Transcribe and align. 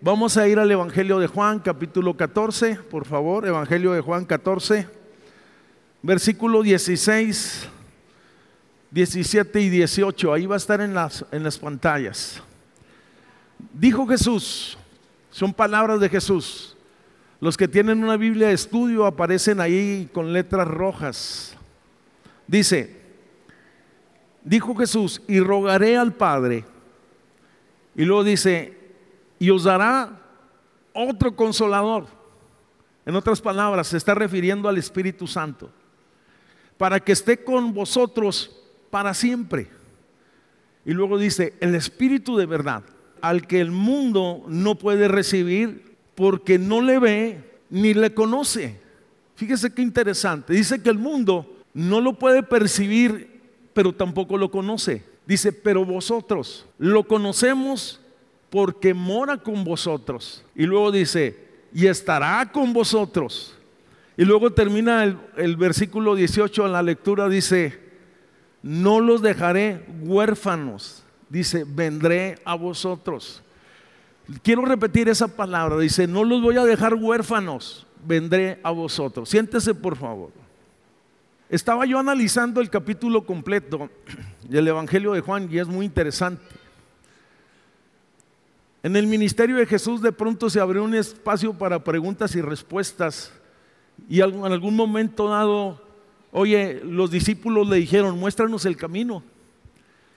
Vamos 0.00 0.36
a 0.36 0.48
ir 0.48 0.58
al 0.58 0.70
Evangelio 0.70 1.20
de 1.20 1.28
Juan, 1.28 1.60
capítulo 1.60 2.16
14, 2.16 2.74
por 2.90 3.06
favor, 3.06 3.46
Evangelio 3.46 3.92
de 3.92 4.00
Juan 4.00 4.24
14, 4.24 4.88
versículo 6.02 6.62
16 6.62 7.68
17 8.92 9.58
y 9.58 9.70
18, 9.70 10.34
ahí 10.34 10.44
va 10.44 10.56
a 10.56 10.58
estar 10.58 10.82
en 10.82 10.92
las, 10.92 11.24
en 11.32 11.42
las 11.42 11.58
pantallas. 11.58 12.42
Dijo 13.72 14.06
Jesús, 14.06 14.76
son 15.30 15.54
palabras 15.54 15.98
de 15.98 16.10
Jesús. 16.10 16.76
Los 17.40 17.56
que 17.56 17.66
tienen 17.66 18.04
una 18.04 18.18
Biblia 18.18 18.48
de 18.48 18.52
estudio 18.52 19.06
aparecen 19.06 19.60
ahí 19.60 20.10
con 20.12 20.34
letras 20.34 20.68
rojas. 20.68 21.56
Dice, 22.46 23.00
dijo 24.44 24.74
Jesús, 24.76 25.22
y 25.26 25.40
rogaré 25.40 25.96
al 25.96 26.12
Padre. 26.12 26.66
Y 27.96 28.04
luego 28.04 28.24
dice, 28.24 28.78
y 29.38 29.48
os 29.48 29.64
dará 29.64 30.20
otro 30.92 31.34
consolador. 31.34 32.06
En 33.06 33.16
otras 33.16 33.40
palabras, 33.40 33.88
se 33.88 33.96
está 33.96 34.14
refiriendo 34.14 34.68
al 34.68 34.76
Espíritu 34.76 35.26
Santo, 35.26 35.70
para 36.76 37.00
que 37.00 37.12
esté 37.12 37.42
con 37.42 37.72
vosotros 37.72 38.61
para 38.92 39.14
siempre. 39.14 39.68
Y 40.84 40.92
luego 40.92 41.16
dice, 41.16 41.54
el 41.60 41.74
Espíritu 41.74 42.36
de 42.36 42.44
verdad, 42.44 42.82
al 43.22 43.46
que 43.46 43.58
el 43.58 43.70
mundo 43.70 44.44
no 44.48 44.74
puede 44.74 45.08
recibir 45.08 45.96
porque 46.14 46.58
no 46.58 46.82
le 46.82 46.98
ve 46.98 47.40
ni 47.70 47.94
le 47.94 48.12
conoce. 48.12 48.78
Fíjese 49.34 49.72
qué 49.72 49.80
interesante. 49.80 50.52
Dice 50.52 50.82
que 50.82 50.90
el 50.90 50.98
mundo 50.98 51.56
no 51.72 52.02
lo 52.02 52.18
puede 52.18 52.42
percibir, 52.42 53.40
pero 53.72 53.94
tampoco 53.94 54.36
lo 54.36 54.50
conoce. 54.50 55.02
Dice, 55.26 55.54
pero 55.54 55.86
vosotros 55.86 56.66
lo 56.76 57.04
conocemos 57.04 57.98
porque 58.50 58.92
mora 58.92 59.38
con 59.38 59.64
vosotros. 59.64 60.44
Y 60.54 60.66
luego 60.66 60.92
dice, 60.92 61.48
y 61.72 61.86
estará 61.86 62.52
con 62.52 62.74
vosotros. 62.74 63.56
Y 64.18 64.26
luego 64.26 64.52
termina 64.52 65.02
el, 65.02 65.16
el 65.38 65.56
versículo 65.56 66.14
18 66.14 66.66
en 66.66 66.72
la 66.72 66.82
lectura, 66.82 67.30
dice, 67.30 67.81
no 68.62 69.00
los 69.00 69.22
dejaré 69.22 69.84
huérfanos. 70.00 71.04
Dice, 71.28 71.64
vendré 71.66 72.38
a 72.44 72.54
vosotros. 72.54 73.42
Quiero 74.42 74.64
repetir 74.64 75.08
esa 75.08 75.28
palabra. 75.28 75.78
Dice, 75.78 76.06
no 76.06 76.24
los 76.24 76.42
voy 76.42 76.56
a 76.56 76.64
dejar 76.64 76.94
huérfanos, 76.94 77.86
vendré 78.04 78.60
a 78.62 78.70
vosotros. 78.70 79.28
Siéntese 79.28 79.74
por 79.74 79.96
favor. 79.96 80.30
Estaba 81.48 81.84
yo 81.84 81.98
analizando 81.98 82.60
el 82.60 82.70
capítulo 82.70 83.26
completo 83.26 83.90
del 84.48 84.68
Evangelio 84.68 85.12
de 85.12 85.20
Juan 85.20 85.48
y 85.50 85.58
es 85.58 85.66
muy 85.66 85.84
interesante. 85.84 86.42
En 88.82 88.96
el 88.96 89.06
ministerio 89.06 89.56
de 89.56 89.66
Jesús 89.66 90.02
de 90.02 90.12
pronto 90.12 90.50
se 90.50 90.58
abrió 90.58 90.82
un 90.82 90.94
espacio 90.94 91.52
para 91.54 91.84
preguntas 91.84 92.34
y 92.34 92.40
respuestas 92.40 93.32
y 94.08 94.20
en 94.20 94.44
algún 94.44 94.74
momento 94.74 95.28
dado 95.28 95.81
Oye, 96.32 96.80
los 96.82 97.10
discípulos 97.10 97.68
le 97.68 97.76
dijeron, 97.76 98.18
muéstranos 98.18 98.64
el 98.64 98.76
camino. 98.76 99.22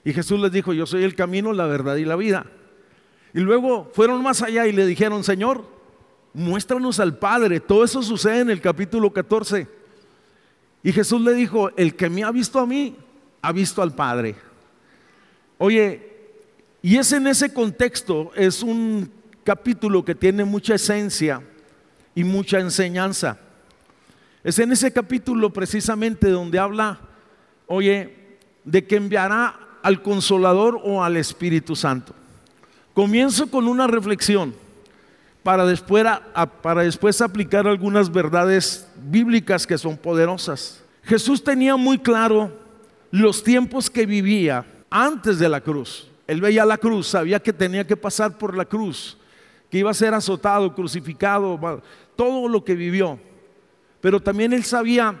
Y 0.02 0.12
Jesús 0.12 0.40
les 0.40 0.50
dijo, 0.50 0.72
yo 0.72 0.86
soy 0.86 1.04
el 1.04 1.14
camino, 1.14 1.52
la 1.52 1.66
verdad 1.66 1.96
y 1.96 2.04
la 2.04 2.16
vida. 2.16 2.46
Y 3.34 3.40
luego 3.40 3.90
fueron 3.92 4.22
más 4.22 4.40
allá 4.40 4.66
y 4.66 4.72
le 4.72 4.86
dijeron, 4.86 5.22
Señor, 5.22 5.64
muéstranos 6.32 7.00
al 7.00 7.18
Padre. 7.18 7.60
Todo 7.60 7.84
eso 7.84 8.02
sucede 8.02 8.40
en 8.40 8.50
el 8.50 8.62
capítulo 8.62 9.12
14. 9.12 9.68
Y 10.82 10.92
Jesús 10.92 11.20
le 11.20 11.34
dijo, 11.34 11.70
el 11.76 11.94
que 11.94 12.08
me 12.08 12.24
ha 12.24 12.30
visto 12.30 12.58
a 12.58 12.66
mí, 12.66 12.96
ha 13.42 13.52
visto 13.52 13.82
al 13.82 13.94
Padre. 13.94 14.36
Oye, 15.58 16.16
y 16.80 16.96
es 16.96 17.12
en 17.12 17.26
ese 17.26 17.52
contexto, 17.52 18.30
es 18.34 18.62
un 18.62 19.10
capítulo 19.44 20.04
que 20.04 20.14
tiene 20.14 20.44
mucha 20.44 20.76
esencia 20.76 21.42
y 22.14 22.24
mucha 22.24 22.58
enseñanza. 22.58 23.38
Es 24.46 24.60
en 24.60 24.70
ese 24.70 24.92
capítulo 24.92 25.52
precisamente 25.52 26.30
donde 26.30 26.60
habla, 26.60 27.00
oye, 27.66 28.38
de 28.62 28.86
que 28.86 28.94
enviará 28.94 29.58
al 29.82 30.02
consolador 30.02 30.80
o 30.84 31.02
al 31.02 31.16
Espíritu 31.16 31.74
Santo. 31.74 32.14
Comienzo 32.94 33.50
con 33.50 33.66
una 33.66 33.88
reflexión 33.88 34.54
para 35.42 35.66
después, 35.66 37.20
aplicar 37.20 37.66
algunas 37.66 38.12
verdades 38.12 38.88
bíblicas 38.94 39.66
que 39.66 39.76
son 39.78 39.96
poderosas. 39.96 40.80
Jesús 41.02 41.42
tenía 41.42 41.74
muy 41.74 41.98
claro 41.98 42.52
los 43.10 43.42
tiempos 43.42 43.90
que 43.90 44.06
vivía 44.06 44.64
antes 44.88 45.40
de 45.40 45.48
la 45.48 45.60
cruz. 45.60 46.08
Él 46.28 46.40
veía 46.40 46.64
la 46.64 46.78
cruz, 46.78 47.08
sabía 47.08 47.40
que 47.40 47.52
tenía 47.52 47.84
que 47.84 47.96
pasar 47.96 48.38
por 48.38 48.56
la 48.56 48.64
cruz, 48.64 49.18
que 49.68 49.78
iba 49.78 49.90
a 49.90 49.94
ser 49.94 50.14
azotado, 50.14 50.72
crucificado, 50.72 51.82
todo 52.14 52.46
lo 52.46 52.62
que 52.62 52.76
vivió. 52.76 53.18
Pero 54.06 54.20
también 54.20 54.52
él 54.52 54.62
sabía 54.62 55.20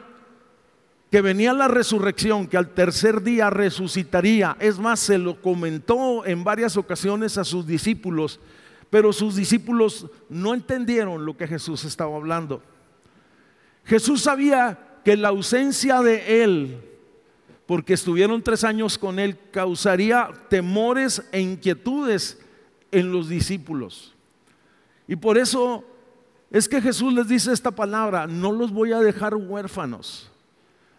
que 1.10 1.20
venía 1.20 1.52
la 1.52 1.66
resurrección, 1.66 2.46
que 2.46 2.56
al 2.56 2.72
tercer 2.72 3.20
día 3.20 3.50
resucitaría. 3.50 4.56
Es 4.60 4.78
más, 4.78 5.00
se 5.00 5.18
lo 5.18 5.42
comentó 5.42 6.24
en 6.24 6.44
varias 6.44 6.76
ocasiones 6.76 7.36
a 7.36 7.42
sus 7.42 7.66
discípulos, 7.66 8.38
pero 8.88 9.12
sus 9.12 9.34
discípulos 9.34 10.06
no 10.28 10.54
entendieron 10.54 11.26
lo 11.26 11.36
que 11.36 11.48
Jesús 11.48 11.84
estaba 11.84 12.14
hablando. 12.14 12.62
Jesús 13.82 14.22
sabía 14.22 14.78
que 15.04 15.16
la 15.16 15.30
ausencia 15.30 16.00
de 16.00 16.44
él, 16.44 16.80
porque 17.66 17.94
estuvieron 17.94 18.40
tres 18.40 18.62
años 18.62 18.98
con 18.98 19.18
él, 19.18 19.36
causaría 19.50 20.30
temores 20.48 21.24
e 21.32 21.40
inquietudes 21.40 22.38
en 22.92 23.10
los 23.10 23.28
discípulos. 23.28 24.14
Y 25.08 25.16
por 25.16 25.38
eso 25.38 25.84
es 26.50 26.68
que 26.68 26.80
Jesús 26.80 27.12
les 27.12 27.28
dice 27.28 27.52
esta 27.52 27.70
palabra, 27.70 28.26
no 28.26 28.52
los 28.52 28.70
voy 28.70 28.92
a 28.92 29.00
dejar 29.00 29.34
huérfanos, 29.34 30.30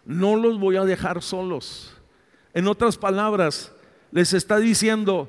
no 0.04 0.36
los 0.36 0.58
voy 0.58 0.76
a 0.76 0.84
dejar 0.84 1.22
solos. 1.22 1.94
En 2.52 2.66
otras 2.68 2.96
palabras, 2.96 3.72
les 4.10 4.32
está 4.32 4.58
diciendo, 4.58 5.28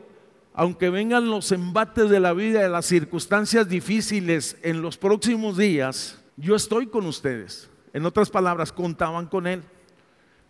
aunque 0.54 0.90
vengan 0.90 1.30
los 1.30 1.52
embates 1.52 2.10
de 2.10 2.20
la 2.20 2.34
vida, 2.34 2.62
de 2.62 2.70
las 2.70 2.86
circunstancias 2.86 3.70
difíciles 3.70 4.58
en 4.62 4.82
los 4.82 4.98
próximos 4.98 5.58
días, 5.58 6.20
yo 6.36 6.56
estoy 6.56 6.88
con 6.88 7.06
ustedes. 7.06 7.70
En 7.94 8.06
otras 8.06 8.30
palabras, 8.30 8.72
contaban 8.72 9.28
con 9.28 9.48
Él. 9.48 9.64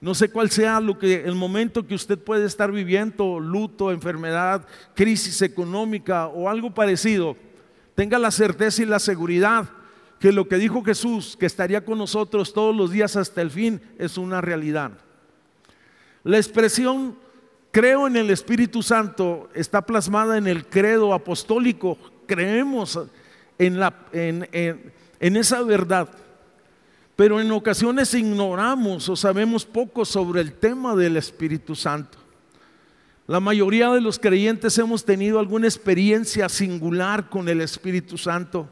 No 0.02 0.16
sé 0.16 0.30
cuál 0.30 0.50
sea 0.50 0.80
lo 0.80 0.98
que 0.98 1.26
el 1.26 1.36
momento 1.36 1.86
que 1.86 1.96
usted 1.96 2.18
puede 2.18 2.46
estar 2.46 2.72
viviendo, 2.72 3.40
luto, 3.40 3.92
enfermedad, 3.92 4.66
crisis 4.96 5.42
económica 5.42 6.28
o 6.28 6.50
algo 6.50 6.74
parecido 6.74 7.36
tenga 8.00 8.18
la 8.18 8.32
certeza 8.32 8.82
y 8.82 8.86
la 8.86 8.98
seguridad 8.98 9.68
que 10.22 10.32
lo 10.32 10.48
que 10.48 10.56
dijo 10.56 10.82
Jesús, 10.86 11.36
que 11.38 11.46
estaría 11.46 11.84
con 11.84 11.98
nosotros 11.98 12.54
todos 12.54 12.74
los 12.74 12.92
días 12.92 13.18
hasta 13.18 13.42
el 13.42 13.52
fin, 13.52 13.82
es 13.98 14.18
una 14.18 14.40
realidad. 14.40 14.92
La 16.24 16.38
expresión 16.38 17.18
creo 17.72 18.08
en 18.08 18.16
el 18.16 18.30
Espíritu 18.30 18.82
Santo 18.84 19.50
está 19.54 19.82
plasmada 19.82 20.38
en 20.38 20.48
el 20.48 20.66
credo 20.66 21.14
apostólico. 21.14 21.98
Creemos 22.26 22.98
en, 23.58 23.78
en 24.54 25.36
esa 25.36 25.62
verdad. 25.64 26.08
Pero 27.18 27.42
en 27.42 27.52
ocasiones 27.52 28.14
ignoramos 28.14 29.10
o 29.10 29.18
sabemos 29.18 29.66
poco 29.66 30.06
sobre 30.06 30.40
el 30.40 30.54
tema 30.54 30.96
del 30.96 31.18
Espíritu 31.18 31.76
Santo. 31.76 32.19
La 33.30 33.40
mayoría 33.40 33.92
de 33.92 34.02
los 34.02 34.18
creyentes 34.18 34.76
hemos 34.80 35.06
tenido 35.06 35.38
alguna 35.38 35.68
experiencia 35.68 36.50
singular 36.50 37.30
con 37.30 37.48
el 37.48 37.62
Espíritu 37.62 38.18
Santo. 38.18 38.68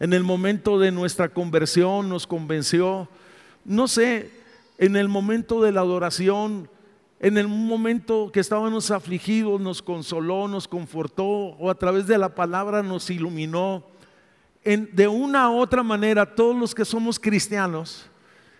En 0.00 0.12
el 0.12 0.24
momento 0.24 0.80
de 0.80 0.90
nuestra 0.90 1.28
conversión 1.28 2.08
nos 2.08 2.26
convenció, 2.26 3.08
no 3.64 3.86
sé, 3.86 4.32
en 4.78 4.96
el 4.96 5.06
momento 5.06 5.62
de 5.62 5.70
la 5.70 5.82
adoración, 5.82 6.68
en 7.20 7.38
el 7.38 7.46
momento 7.46 8.32
que 8.32 8.40
estábamos 8.40 8.90
afligidos, 8.90 9.60
nos 9.60 9.82
consoló, 9.82 10.48
nos 10.48 10.66
confortó 10.66 11.24
o 11.24 11.70
a 11.70 11.76
través 11.76 12.08
de 12.08 12.18
la 12.18 12.34
palabra 12.34 12.82
nos 12.82 13.08
iluminó. 13.08 13.84
de 14.64 15.06
una 15.06 15.48
u 15.48 15.58
otra 15.58 15.84
manera, 15.84 16.34
todos 16.34 16.56
los 16.56 16.74
que 16.74 16.84
somos 16.84 17.20
cristianos, 17.20 18.10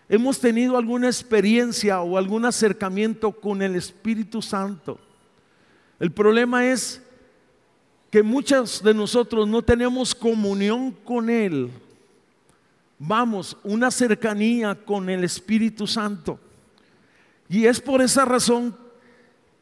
hemos 0.09 0.39
tenido 0.39 0.79
alguna 0.79 1.09
experiencia 1.09 2.01
o 2.01 2.17
algún 2.17 2.45
acercamiento 2.45 3.33
con 3.33 3.61
el 3.61 3.75
Espíritu 3.75 4.41
Santo. 4.41 5.01
El 5.99 6.13
problema 6.13 6.67
es 6.67 7.03
que 8.11 8.23
muchos 8.23 8.83
de 8.83 8.95
nosotros 8.95 9.49
no 9.49 9.63
tenemos 9.63 10.15
comunión 10.15 10.93
con 10.93 11.31
Él. 11.31 11.71
Vamos, 12.99 13.57
una 13.63 13.91
cercanía 13.91 14.75
con 14.75 15.09
el 15.09 15.25
Espíritu 15.25 15.87
Santo. 15.87 16.39
Y 17.49 17.67
es 17.67 17.81
por 17.81 18.01
esa 18.01 18.25
razón 18.25 18.77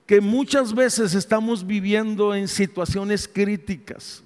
que 0.06 0.20
muchas 0.20 0.74
veces 0.74 1.14
estamos 1.14 1.66
viviendo 1.66 2.34
en 2.34 2.48
situaciones 2.48 3.26
críticas. 3.26 4.22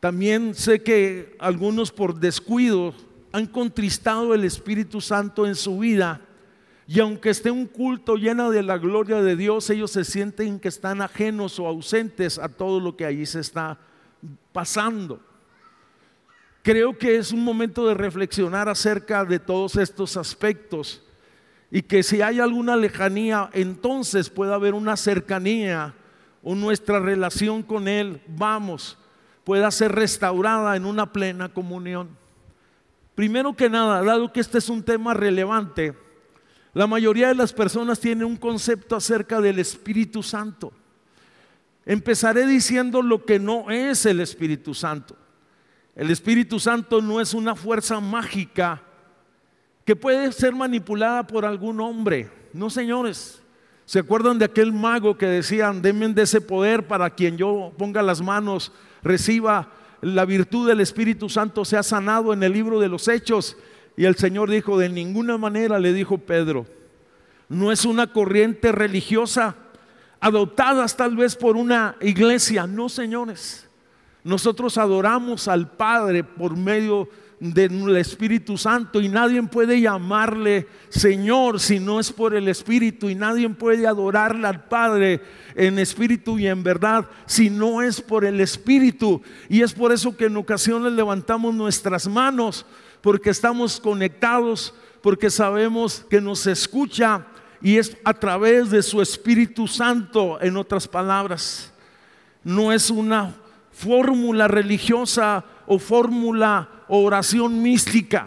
También 0.00 0.54
sé 0.54 0.82
que 0.82 1.36
algunos 1.38 1.90
por 1.90 2.18
descuido 2.18 2.94
han 3.32 3.46
contristado 3.46 4.34
el 4.34 4.44
Espíritu 4.44 5.00
Santo 5.00 5.46
en 5.46 5.54
su 5.54 5.78
vida 5.78 6.20
y 6.86 7.00
aunque 7.00 7.30
esté 7.30 7.50
un 7.50 7.66
culto 7.66 8.16
lleno 8.16 8.50
de 8.50 8.62
la 8.62 8.76
gloria 8.76 9.22
de 9.22 9.36
Dios, 9.36 9.70
ellos 9.70 9.90
se 9.90 10.04
sienten 10.04 10.60
que 10.60 10.68
están 10.68 11.00
ajenos 11.00 11.58
o 11.58 11.66
ausentes 11.66 12.38
a 12.38 12.48
todo 12.48 12.78
lo 12.78 12.96
que 12.96 13.06
allí 13.06 13.24
se 13.24 13.40
está 13.40 13.78
pasando. 14.52 15.20
Creo 16.62 16.96
que 16.98 17.16
es 17.16 17.32
un 17.32 17.42
momento 17.42 17.86
de 17.86 17.94
reflexionar 17.94 18.68
acerca 18.68 19.24
de 19.24 19.38
todos 19.38 19.76
estos 19.76 20.16
aspectos 20.16 21.02
y 21.70 21.82
que 21.82 22.02
si 22.02 22.22
hay 22.22 22.40
alguna 22.40 22.76
lejanía, 22.76 23.50
entonces 23.52 24.30
puede 24.30 24.54
haber 24.54 24.74
una 24.74 24.96
cercanía 24.96 25.94
o 26.42 26.54
nuestra 26.54 27.00
relación 27.00 27.62
con 27.62 27.88
Él, 27.88 28.20
vamos, 28.26 28.98
pueda 29.42 29.70
ser 29.70 29.92
restaurada 29.92 30.76
en 30.76 30.84
una 30.84 31.12
plena 31.12 31.48
comunión. 31.48 32.10
Primero 33.14 33.54
que 33.54 33.70
nada, 33.70 34.02
dado 34.02 34.32
que 34.32 34.40
este 34.40 34.58
es 34.58 34.68
un 34.68 34.82
tema 34.82 35.14
relevante, 35.14 35.94
la 36.74 36.88
mayoría 36.88 37.28
de 37.28 37.36
las 37.36 37.52
personas 37.52 38.00
tienen 38.00 38.24
un 38.24 38.36
concepto 38.36 38.96
acerca 38.96 39.40
del 39.40 39.60
Espíritu 39.60 40.22
Santo. 40.22 40.72
Empezaré 41.86 42.46
diciendo 42.46 43.00
lo 43.00 43.24
que 43.24 43.38
no 43.38 43.70
es 43.70 44.04
el 44.06 44.20
Espíritu 44.20 44.74
Santo. 44.74 45.16
El 45.94 46.10
Espíritu 46.10 46.58
Santo 46.58 47.00
no 47.00 47.20
es 47.20 47.32
una 47.32 47.54
fuerza 47.54 48.00
mágica 48.00 48.82
que 49.84 49.94
puede 49.94 50.32
ser 50.32 50.52
manipulada 50.52 51.24
por 51.26 51.44
algún 51.44 51.80
hombre. 51.80 52.28
No, 52.52 52.68
señores. 52.68 53.40
¿Se 53.86 53.98
acuerdan 53.98 54.38
de 54.38 54.46
aquel 54.46 54.72
mago 54.72 55.16
que 55.16 55.26
decían, 55.26 55.82
denme 55.82 56.08
de 56.08 56.22
ese 56.22 56.40
poder 56.40 56.88
para 56.88 57.10
quien 57.10 57.36
yo 57.36 57.72
ponga 57.76 58.02
las 58.02 58.22
manos, 58.22 58.72
reciba 59.02 59.70
la 60.00 60.24
virtud 60.24 60.66
del 60.66 60.80
Espíritu 60.80 61.28
Santo, 61.28 61.64
sea 61.64 61.82
sanado 61.82 62.32
en 62.32 62.42
el 62.42 62.52
libro 62.52 62.80
de 62.80 62.88
los 62.88 63.06
Hechos? 63.08 63.58
Y 63.96 64.04
el 64.04 64.16
Señor 64.16 64.50
dijo, 64.50 64.78
de 64.78 64.88
ninguna 64.88 65.38
manera, 65.38 65.78
le 65.78 65.92
dijo 65.92 66.18
Pedro, 66.18 66.66
no 67.48 67.70
es 67.70 67.84
una 67.84 68.12
corriente 68.12 68.72
religiosa 68.72 69.56
adoptada 70.20 70.86
tal 70.86 71.16
vez 71.16 71.36
por 71.36 71.56
una 71.56 71.96
iglesia, 72.00 72.66
no 72.66 72.88
señores. 72.88 73.68
Nosotros 74.24 74.78
adoramos 74.78 75.48
al 75.48 75.70
Padre 75.70 76.24
por 76.24 76.56
medio 76.56 77.08
del 77.38 77.94
Espíritu 77.98 78.56
Santo 78.56 79.02
y 79.02 79.08
nadie 79.10 79.42
puede 79.42 79.78
llamarle 79.80 80.66
Señor 80.88 81.60
si 81.60 81.78
no 81.78 82.00
es 82.00 82.10
por 82.10 82.34
el 82.34 82.48
Espíritu 82.48 83.10
y 83.10 83.14
nadie 83.14 83.48
puede 83.50 83.86
adorarle 83.86 84.46
al 84.46 84.64
Padre 84.64 85.20
en 85.54 85.78
espíritu 85.78 86.38
y 86.38 86.46
en 86.46 86.62
verdad 86.62 87.06
si 87.26 87.50
no 87.50 87.82
es 87.82 88.00
por 88.00 88.24
el 88.24 88.40
Espíritu. 88.40 89.20
Y 89.50 89.60
es 89.60 89.74
por 89.74 89.92
eso 89.92 90.16
que 90.16 90.24
en 90.24 90.38
ocasiones 90.38 90.94
levantamos 90.94 91.54
nuestras 91.54 92.08
manos 92.08 92.64
porque 93.04 93.28
estamos 93.28 93.78
conectados, 93.78 94.72
porque 95.02 95.28
sabemos 95.28 96.06
que 96.08 96.22
nos 96.22 96.46
escucha 96.46 97.26
y 97.60 97.76
es 97.76 97.94
a 98.02 98.14
través 98.14 98.70
de 98.70 98.82
su 98.82 99.02
Espíritu 99.02 99.68
Santo, 99.68 100.38
en 100.40 100.56
otras 100.56 100.88
palabras. 100.88 101.70
No 102.42 102.72
es 102.72 102.88
una 102.88 103.34
fórmula 103.72 104.48
religiosa 104.48 105.44
o 105.66 105.78
fórmula 105.78 106.66
o 106.88 107.04
oración 107.04 107.60
mística. 107.62 108.26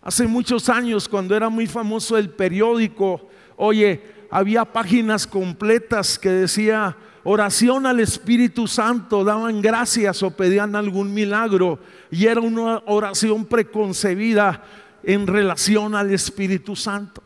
Hace 0.00 0.26
muchos 0.26 0.70
años, 0.70 1.06
cuando 1.06 1.36
era 1.36 1.50
muy 1.50 1.66
famoso 1.66 2.16
el 2.16 2.30
periódico, 2.30 3.28
oye, 3.56 4.02
había 4.30 4.64
páginas 4.64 5.26
completas 5.26 6.18
que 6.18 6.30
decía 6.30 6.96
oración 7.24 7.84
al 7.84 8.00
Espíritu 8.00 8.68
Santo, 8.68 9.22
daban 9.22 9.60
gracias 9.60 10.22
o 10.22 10.30
pedían 10.30 10.76
algún 10.76 11.12
milagro 11.12 11.78
y 12.10 12.26
era 12.26 12.40
una 12.40 12.82
oración 12.86 13.44
preconcebida 13.44 14.62
en 15.02 15.26
relación 15.26 15.94
al 15.94 16.12
Espíritu 16.12 16.74
Santo. 16.74 17.22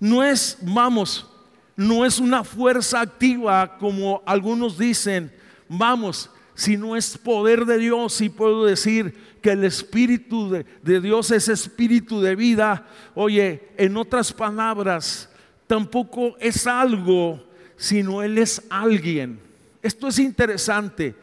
No 0.00 0.22
es, 0.24 0.58
vamos, 0.62 1.28
no 1.76 2.04
es 2.04 2.18
una 2.18 2.44
fuerza 2.44 3.00
activa 3.00 3.78
como 3.78 4.22
algunos 4.26 4.76
dicen, 4.76 5.32
vamos, 5.68 6.30
si 6.54 6.76
no 6.76 6.96
es 6.96 7.16
poder 7.16 7.64
de 7.64 7.78
Dios 7.78 8.20
y 8.20 8.28
puedo 8.28 8.64
decir 8.64 9.32
que 9.40 9.50
el 9.50 9.64
Espíritu 9.64 10.50
de, 10.50 10.66
de, 10.82 11.00
Dios 11.00 11.30
es 11.30 11.48
espíritu 11.48 12.20
de 12.20 12.36
vida, 12.36 12.86
oye, 13.14 13.70
en 13.76 13.96
otras 13.96 14.32
palabras, 14.32 15.28
tampoco 15.66 16.36
es 16.38 16.66
algo 16.66 17.42
sino 17.82 18.22
Él 18.22 18.38
es 18.38 18.62
alguien. 18.70 19.40
Esto 19.82 20.06
es 20.06 20.20
interesante, 20.20 21.16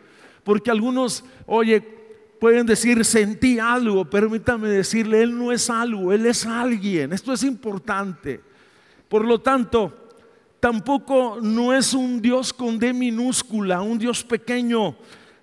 porque 0.43 0.69
algunos, 0.69 1.23
oye, 1.45 1.98
pueden 2.39 2.65
decir, 2.65 3.03
sentí 3.03 3.59
algo, 3.59 4.05
permítame 4.05 4.69
decirle, 4.69 5.21
Él 5.21 5.37
no 5.37 5.51
es 5.51 5.69
algo, 5.69 6.13
Él 6.13 6.25
es 6.25 6.45
alguien. 6.45 7.13
Esto 7.13 7.33
es 7.33 7.43
importante. 7.43 8.41
Por 9.07 9.25
lo 9.25 9.39
tanto, 9.39 9.93
tampoco 10.59 11.39
no 11.41 11.73
es 11.73 11.93
un 11.93 12.21
Dios 12.21 12.53
con 12.53 12.79
D 12.79 12.93
minúscula, 12.93 13.81
un 13.81 13.99
Dios 13.99 14.23
pequeño, 14.23 14.95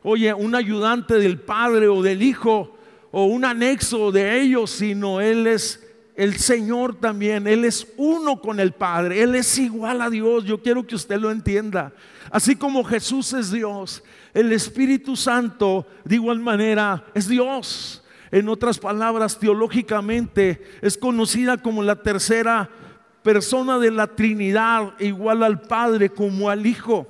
oye, 0.02 0.32
un 0.32 0.54
ayudante 0.54 1.14
del 1.14 1.38
Padre 1.38 1.88
o 1.88 2.02
del 2.02 2.22
Hijo 2.22 2.76
o 3.10 3.24
un 3.24 3.44
anexo 3.44 4.12
de 4.12 4.40
ellos, 4.40 4.70
sino 4.70 5.20
Él 5.20 5.46
es 5.46 5.82
el 6.16 6.38
Señor 6.38 6.98
también, 6.98 7.46
Él 7.46 7.64
es 7.64 7.86
uno 7.96 8.40
con 8.40 8.58
el 8.58 8.72
Padre, 8.72 9.22
Él 9.22 9.34
es 9.34 9.58
igual 9.58 10.00
a 10.00 10.08
Dios, 10.08 10.44
yo 10.44 10.62
quiero 10.62 10.86
que 10.86 10.94
usted 10.94 11.18
lo 11.18 11.30
entienda. 11.30 11.92
Así 12.30 12.56
como 12.56 12.84
Jesús 12.84 13.32
es 13.34 13.50
Dios, 13.50 14.02
el 14.36 14.52
Espíritu 14.52 15.16
Santo 15.16 15.86
de 16.04 16.16
igual 16.16 16.40
manera 16.40 17.06
es 17.14 17.26
Dios. 17.26 18.04
En 18.30 18.50
otras 18.50 18.78
palabras, 18.78 19.38
teológicamente 19.38 20.62
es 20.82 20.98
conocida 20.98 21.56
como 21.56 21.82
la 21.82 21.96
tercera 21.96 22.68
persona 23.22 23.78
de 23.78 23.90
la 23.90 24.08
Trinidad, 24.08 24.92
igual 24.98 25.42
al 25.42 25.62
Padre 25.62 26.10
como 26.10 26.50
al 26.50 26.66
Hijo. 26.66 27.06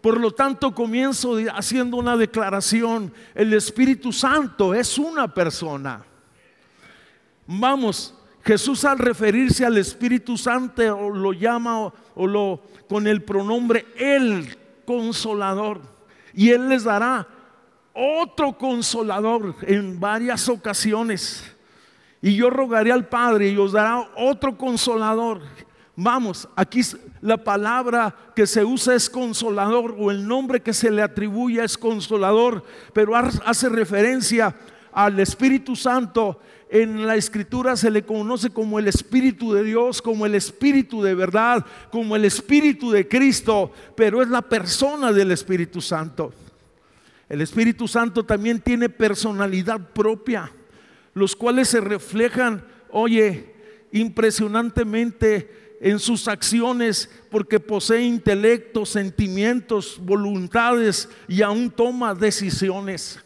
Por 0.00 0.20
lo 0.20 0.30
tanto, 0.30 0.72
comienzo 0.72 1.36
haciendo 1.52 1.96
una 1.96 2.16
declaración, 2.16 3.12
el 3.34 3.54
Espíritu 3.54 4.12
Santo 4.12 4.72
es 4.72 4.98
una 4.98 5.34
persona. 5.34 6.04
Vamos, 7.48 8.14
Jesús 8.44 8.84
al 8.84 9.00
referirse 9.00 9.66
al 9.66 9.78
Espíritu 9.78 10.38
Santo 10.38 11.10
lo 11.10 11.32
llama 11.32 11.92
o 12.14 12.26
lo 12.28 12.62
con 12.88 13.08
el 13.08 13.24
pronombre 13.24 13.84
el 13.96 14.56
consolador 14.86 15.97
y 16.34 16.50
él 16.50 16.68
les 16.68 16.84
dará 16.84 17.26
otro 17.92 18.56
consolador 18.56 19.54
en 19.62 19.98
varias 19.98 20.48
ocasiones. 20.48 21.44
Y 22.20 22.34
yo 22.34 22.50
rogaré 22.50 22.92
al 22.92 23.08
Padre 23.08 23.48
y 23.48 23.56
os 23.56 23.72
dará 23.72 24.08
otro 24.16 24.56
consolador. 24.56 25.40
Vamos, 25.96 26.48
aquí 26.54 26.80
la 27.20 27.36
palabra 27.36 28.14
que 28.36 28.46
se 28.46 28.64
usa 28.64 28.94
es 28.94 29.10
consolador 29.10 29.96
o 29.98 30.12
el 30.12 30.26
nombre 30.26 30.60
que 30.60 30.72
se 30.72 30.92
le 30.92 31.02
atribuye 31.02 31.62
es 31.62 31.76
consolador, 31.76 32.62
pero 32.92 33.16
hace 33.16 33.68
referencia 33.68 34.54
al 34.92 35.18
Espíritu 35.20 35.76
Santo 35.76 36.40
en 36.70 37.06
la 37.06 37.16
escritura 37.16 37.76
se 37.76 37.90
le 37.90 38.04
conoce 38.04 38.50
como 38.50 38.78
el 38.78 38.88
Espíritu 38.88 39.52
de 39.52 39.64
Dios, 39.64 40.02
como 40.02 40.26
el 40.26 40.34
Espíritu 40.34 41.02
de 41.02 41.14
verdad, 41.14 41.64
como 41.90 42.14
el 42.14 42.24
Espíritu 42.24 42.90
de 42.90 43.08
Cristo, 43.08 43.72
pero 43.96 44.22
es 44.22 44.28
la 44.28 44.42
persona 44.42 45.12
del 45.12 45.30
Espíritu 45.30 45.80
Santo. 45.80 46.32
El 47.28 47.40
Espíritu 47.40 47.88
Santo 47.88 48.24
también 48.24 48.60
tiene 48.60 48.88
personalidad 48.88 49.92
propia, 49.92 50.50
los 51.14 51.34
cuales 51.34 51.68
se 51.68 51.80
reflejan, 51.80 52.64
oye, 52.90 53.54
impresionantemente 53.92 55.76
en 55.80 55.98
sus 55.98 56.28
acciones 56.28 57.08
porque 57.30 57.60
posee 57.60 58.02
intelecto, 58.02 58.84
sentimientos, 58.84 59.98
voluntades 60.02 61.08
y 61.28 61.42
aún 61.42 61.70
toma 61.70 62.14
decisiones. 62.14 63.20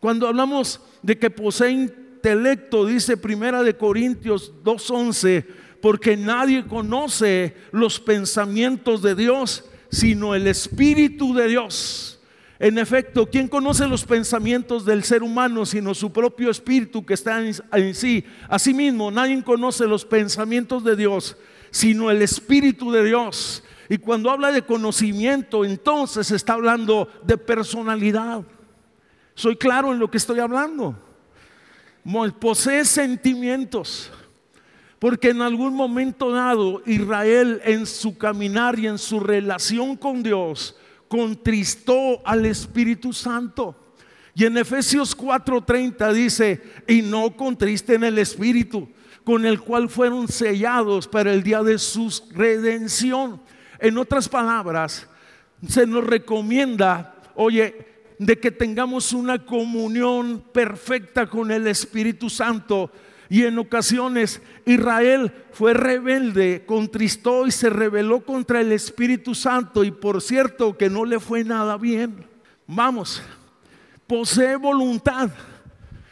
Cuando 0.00 0.26
hablamos 0.26 0.80
de 1.02 1.18
que 1.18 1.30
posee 1.30 1.70
intelecto, 1.70 2.86
dice 2.86 3.16
Primera 3.16 3.62
de 3.62 3.76
Corintios 3.76 4.52
2:11, 4.64 5.46
porque 5.80 6.16
nadie 6.16 6.66
conoce 6.66 7.54
los 7.70 8.00
pensamientos 8.00 9.02
de 9.02 9.14
Dios, 9.14 9.64
sino 9.90 10.34
el 10.34 10.46
Espíritu 10.46 11.34
de 11.34 11.48
Dios. 11.48 12.18
En 12.58 12.76
efecto, 12.76 13.26
¿quién 13.26 13.48
conoce 13.48 13.86
los 13.86 14.04
pensamientos 14.04 14.84
del 14.84 15.02
ser 15.02 15.22
humano 15.22 15.64
sino 15.64 15.94
su 15.94 16.12
propio 16.12 16.50
espíritu 16.50 17.06
que 17.06 17.14
está 17.14 17.42
en, 17.42 17.54
en 17.72 17.94
sí? 17.94 18.22
Asimismo, 18.50 19.10
nadie 19.10 19.42
conoce 19.42 19.86
los 19.86 20.04
pensamientos 20.04 20.84
de 20.84 20.96
Dios 20.96 21.36
sino 21.70 22.10
el 22.10 22.22
Espíritu 22.22 22.90
de 22.90 23.04
Dios. 23.04 23.64
Y 23.88 23.98
cuando 23.98 24.30
habla 24.30 24.52
de 24.52 24.62
conocimiento, 24.62 25.64
entonces 25.64 26.30
está 26.30 26.54
hablando 26.54 27.08
de 27.24 27.36
personalidad. 27.36 28.42
Soy 29.40 29.56
claro 29.56 29.90
en 29.90 29.98
lo 29.98 30.10
que 30.10 30.18
estoy 30.18 30.38
hablando. 30.38 30.94
Posee 32.38 32.84
sentimientos. 32.84 34.12
Porque 34.98 35.30
en 35.30 35.40
algún 35.40 35.72
momento 35.72 36.30
dado 36.30 36.82
Israel 36.84 37.62
en 37.64 37.86
su 37.86 38.18
caminar 38.18 38.78
y 38.78 38.86
en 38.86 38.98
su 38.98 39.18
relación 39.18 39.96
con 39.96 40.22
Dios 40.22 40.76
contristó 41.08 42.20
al 42.26 42.44
Espíritu 42.44 43.14
Santo. 43.14 43.94
Y 44.34 44.44
en 44.44 44.58
Efesios 44.58 45.16
4:30 45.16 46.12
dice, 46.12 46.62
y 46.86 47.00
no 47.00 47.34
contristen 47.34 48.04
el 48.04 48.18
Espíritu, 48.18 48.90
con 49.24 49.46
el 49.46 49.58
cual 49.58 49.88
fueron 49.88 50.28
sellados 50.28 51.08
para 51.08 51.32
el 51.32 51.42
día 51.42 51.62
de 51.62 51.78
su 51.78 52.12
redención. 52.32 53.40
En 53.78 53.96
otras 53.96 54.28
palabras, 54.28 55.08
se 55.66 55.86
nos 55.86 56.04
recomienda, 56.04 57.14
oye, 57.34 57.89
de 58.20 58.38
que 58.38 58.50
tengamos 58.50 59.14
una 59.14 59.46
comunión 59.46 60.44
perfecta 60.52 61.26
con 61.26 61.50
el 61.50 61.66
Espíritu 61.66 62.28
Santo. 62.28 62.92
Y 63.30 63.44
en 63.44 63.58
ocasiones 63.58 64.42
Israel 64.66 65.32
fue 65.52 65.72
rebelde, 65.72 66.64
contristó 66.66 67.46
y 67.46 67.50
se 67.50 67.70
rebeló 67.70 68.20
contra 68.20 68.60
el 68.60 68.72
Espíritu 68.72 69.34
Santo. 69.34 69.84
Y 69.84 69.90
por 69.90 70.20
cierto 70.20 70.76
que 70.76 70.90
no 70.90 71.06
le 71.06 71.18
fue 71.18 71.44
nada 71.44 71.78
bien. 71.78 72.26
Vamos, 72.66 73.22
posee 74.06 74.56
voluntad. 74.56 75.30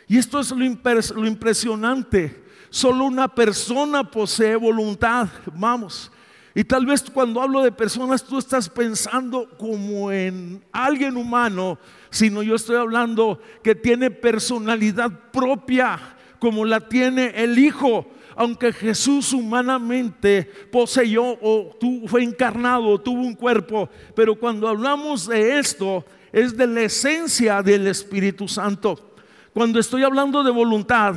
Y 0.06 0.16
esto 0.16 0.40
es 0.40 0.50
lo, 0.50 1.26
impresionante. 1.26 2.42
Solo 2.70 3.04
una 3.04 3.28
persona 3.28 4.02
posee 4.02 4.56
voluntad. 4.56 5.28
Vamos. 5.52 6.10
Y 6.58 6.64
tal 6.64 6.86
vez 6.86 7.04
cuando 7.08 7.40
hablo 7.40 7.62
de 7.62 7.70
personas 7.70 8.24
tú 8.24 8.36
estás 8.36 8.68
pensando 8.68 9.48
como 9.58 10.10
en 10.10 10.60
alguien 10.72 11.16
humano, 11.16 11.78
sino 12.10 12.42
yo 12.42 12.56
estoy 12.56 12.74
hablando 12.74 13.40
que 13.62 13.76
tiene 13.76 14.10
personalidad 14.10 15.30
propia, 15.30 16.16
como 16.40 16.64
la 16.64 16.80
tiene 16.80 17.32
el 17.36 17.56
Hijo. 17.60 18.08
Aunque 18.34 18.72
Jesús 18.72 19.32
humanamente 19.32 20.50
poseyó 20.72 21.38
o 21.40 21.76
fue 22.08 22.24
encarnado, 22.24 23.00
tuvo 23.00 23.20
un 23.20 23.36
cuerpo, 23.36 23.88
pero 24.16 24.34
cuando 24.34 24.66
hablamos 24.66 25.28
de 25.28 25.60
esto, 25.60 26.04
es 26.32 26.56
de 26.56 26.66
la 26.66 26.80
esencia 26.80 27.62
del 27.62 27.86
Espíritu 27.86 28.48
Santo. 28.48 29.14
Cuando 29.54 29.78
estoy 29.78 30.02
hablando 30.02 30.42
de 30.42 30.50
voluntad, 30.50 31.14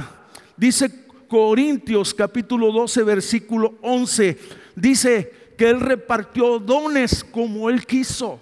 dice 0.55 1.01
Corintios 1.27 2.13
capítulo 2.13 2.71
12, 2.71 3.03
versículo 3.03 3.75
11, 3.81 4.60
dice 4.75 5.53
que 5.57 5.69
Él 5.69 5.79
repartió 5.79 6.59
dones 6.59 7.23
como 7.23 7.69
Él 7.69 7.85
quiso. 7.85 8.39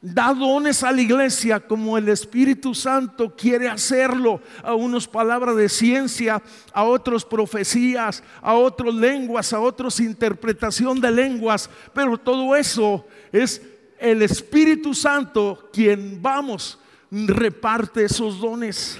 Da 0.00 0.32
dones 0.32 0.84
a 0.84 0.92
la 0.92 1.00
iglesia 1.00 1.58
como 1.58 1.98
el 1.98 2.08
Espíritu 2.08 2.74
Santo 2.74 3.34
quiere 3.34 3.68
hacerlo. 3.68 4.40
A 4.62 4.74
unos 4.74 5.08
palabras 5.08 5.56
de 5.56 5.68
ciencia, 5.68 6.42
a 6.72 6.84
otros 6.84 7.24
profecías, 7.24 8.22
a 8.40 8.54
otros 8.54 8.94
lenguas, 8.94 9.52
a 9.52 9.60
otros 9.60 9.98
interpretación 9.98 11.00
de 11.00 11.10
lenguas. 11.10 11.68
Pero 11.92 12.18
todo 12.18 12.54
eso 12.54 13.04
es 13.32 13.62
el 13.98 14.22
Espíritu 14.22 14.94
Santo 14.94 15.70
quien, 15.72 16.20
vamos, 16.20 16.78
reparte 17.10 18.04
esos 18.04 18.38
dones. 18.38 18.98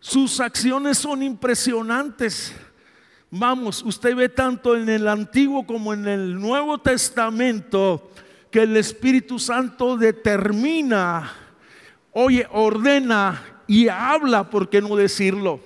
Sus 0.00 0.40
acciones 0.40 0.98
son 0.98 1.22
impresionantes. 1.22 2.52
Vamos, 3.36 3.82
usted 3.82 4.14
ve 4.14 4.28
tanto 4.28 4.76
en 4.76 4.88
el 4.88 5.08
Antiguo 5.08 5.66
como 5.66 5.92
en 5.92 6.06
el 6.06 6.40
Nuevo 6.40 6.78
Testamento 6.78 8.12
que 8.48 8.62
el 8.62 8.76
Espíritu 8.76 9.40
Santo 9.40 9.96
determina, 9.96 11.32
oye, 12.12 12.46
ordena 12.52 13.42
y 13.66 13.88
habla, 13.88 14.48
¿por 14.48 14.70
qué 14.70 14.80
no 14.80 14.94
decirlo? 14.94 15.58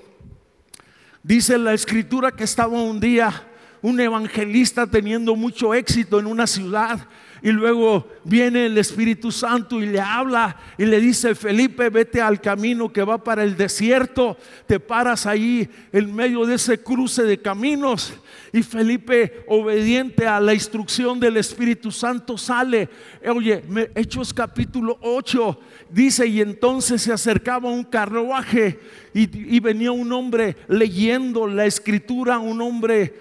Dice 1.23 1.59
la 1.59 1.75
escritura 1.75 2.33
que 2.33 2.45
estaba 2.45 2.81
un 2.81 3.01
día 3.01 3.47
un 3.83 4.01
evangelista 4.01 4.87
teniendo 4.87 5.37
mucho 5.37 5.75
éxito 5.75 6.19
en 6.19 6.27
una 6.27 6.47
ciudad 6.47 7.01
y 7.43 7.51
luego 7.51 8.09
viene 8.25 8.67
el 8.67 8.79
Espíritu 8.79 9.31
Santo 9.31 9.81
y 9.81 9.87
le 9.87 10.01
habla 10.01 10.57
y 10.77 10.85
le 10.85 11.01
dice, 11.01 11.35
Felipe, 11.35 11.89
vete 11.89 12.21
al 12.21 12.41
camino 12.41 12.93
que 12.93 13.03
va 13.03 13.23
para 13.23 13.45
el 13.45 13.57
desierto, 13.57 14.37
te 14.67 14.81
paras 14.81 15.27
ahí 15.27 15.69
en 15.93 16.15
medio 16.15 16.45
de 16.47 16.57
ese 16.57 16.79
cruce 16.79 17.23
de 17.23 17.39
caminos. 17.39 18.13
Y 18.53 18.63
Felipe, 18.63 19.45
obediente 19.47 20.27
a 20.27 20.41
la 20.41 20.55
instrucción 20.55 21.21
del 21.21 21.37
Espíritu 21.37 21.93
Santo, 21.93 22.39
sale. 22.39 22.89
Oye, 23.27 23.63
Hechos 23.95 24.33
capítulo 24.33 24.99
8 25.03 25.61
dice, 25.91 26.27
y 26.27 26.41
entonces 26.41 27.03
se 27.03 27.13
acercaba 27.13 27.71
un 27.71 27.85
carruaje 27.85 28.79
y, 29.15 29.61
venía 29.61 29.91
un 29.91 30.13
hombre 30.13 30.57
leyendo 30.69 31.47
la 31.47 31.67
escritura, 31.67 32.39
un 32.39 32.61
hombre, 32.61 33.15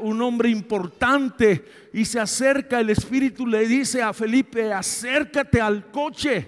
un 0.00 0.20
hombre 0.22 0.48
importante, 0.48 1.64
y 1.96 2.04
se 2.04 2.20
acerca, 2.20 2.78
el 2.78 2.90
Espíritu 2.90 3.46
le 3.46 3.66
dice 3.66 4.02
a 4.02 4.12
Felipe, 4.12 4.70
acércate 4.70 5.62
al 5.62 5.90
coche 5.90 6.46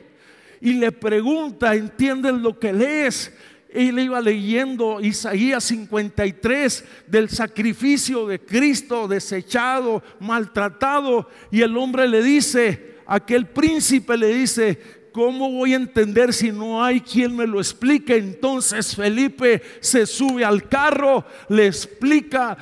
y 0.61 0.75
le 0.75 0.93
pregunta, 0.93 1.75
¿entiendes 1.75 2.35
lo 2.35 2.59
que 2.59 2.71
lees? 2.71 3.33
Le 3.73 4.03
iba 4.03 4.21
leyendo 4.21 5.01
Isaías 5.01 5.65
53 5.65 6.85
del 7.07 7.31
sacrificio 7.31 8.27
de 8.27 8.41
Cristo 8.41 9.09
desechado, 9.09 10.03
maltratado. 10.21 11.31
Y 11.51 11.63
el 11.63 11.79
hombre 11.79 12.07
le 12.09 12.23
dice, 12.23 12.97
aquel 13.07 13.47
príncipe 13.47 14.19
le 14.19 14.29
dice, 14.35 14.98
¿Cómo 15.19 15.51
voy 15.51 15.73
a 15.73 15.79
entender 15.79 16.33
si 16.33 16.53
no 16.53 16.81
hay 16.81 17.01
quien 17.01 17.35
me 17.35 17.45
lo 17.45 17.59
explique? 17.59 18.17
Entonces 18.17 18.95
Felipe 18.95 19.61
se 19.81 20.07
sube 20.07 20.45
al 20.45 20.69
carro, 20.69 21.25
le 21.49 21.67
explica 21.67 22.57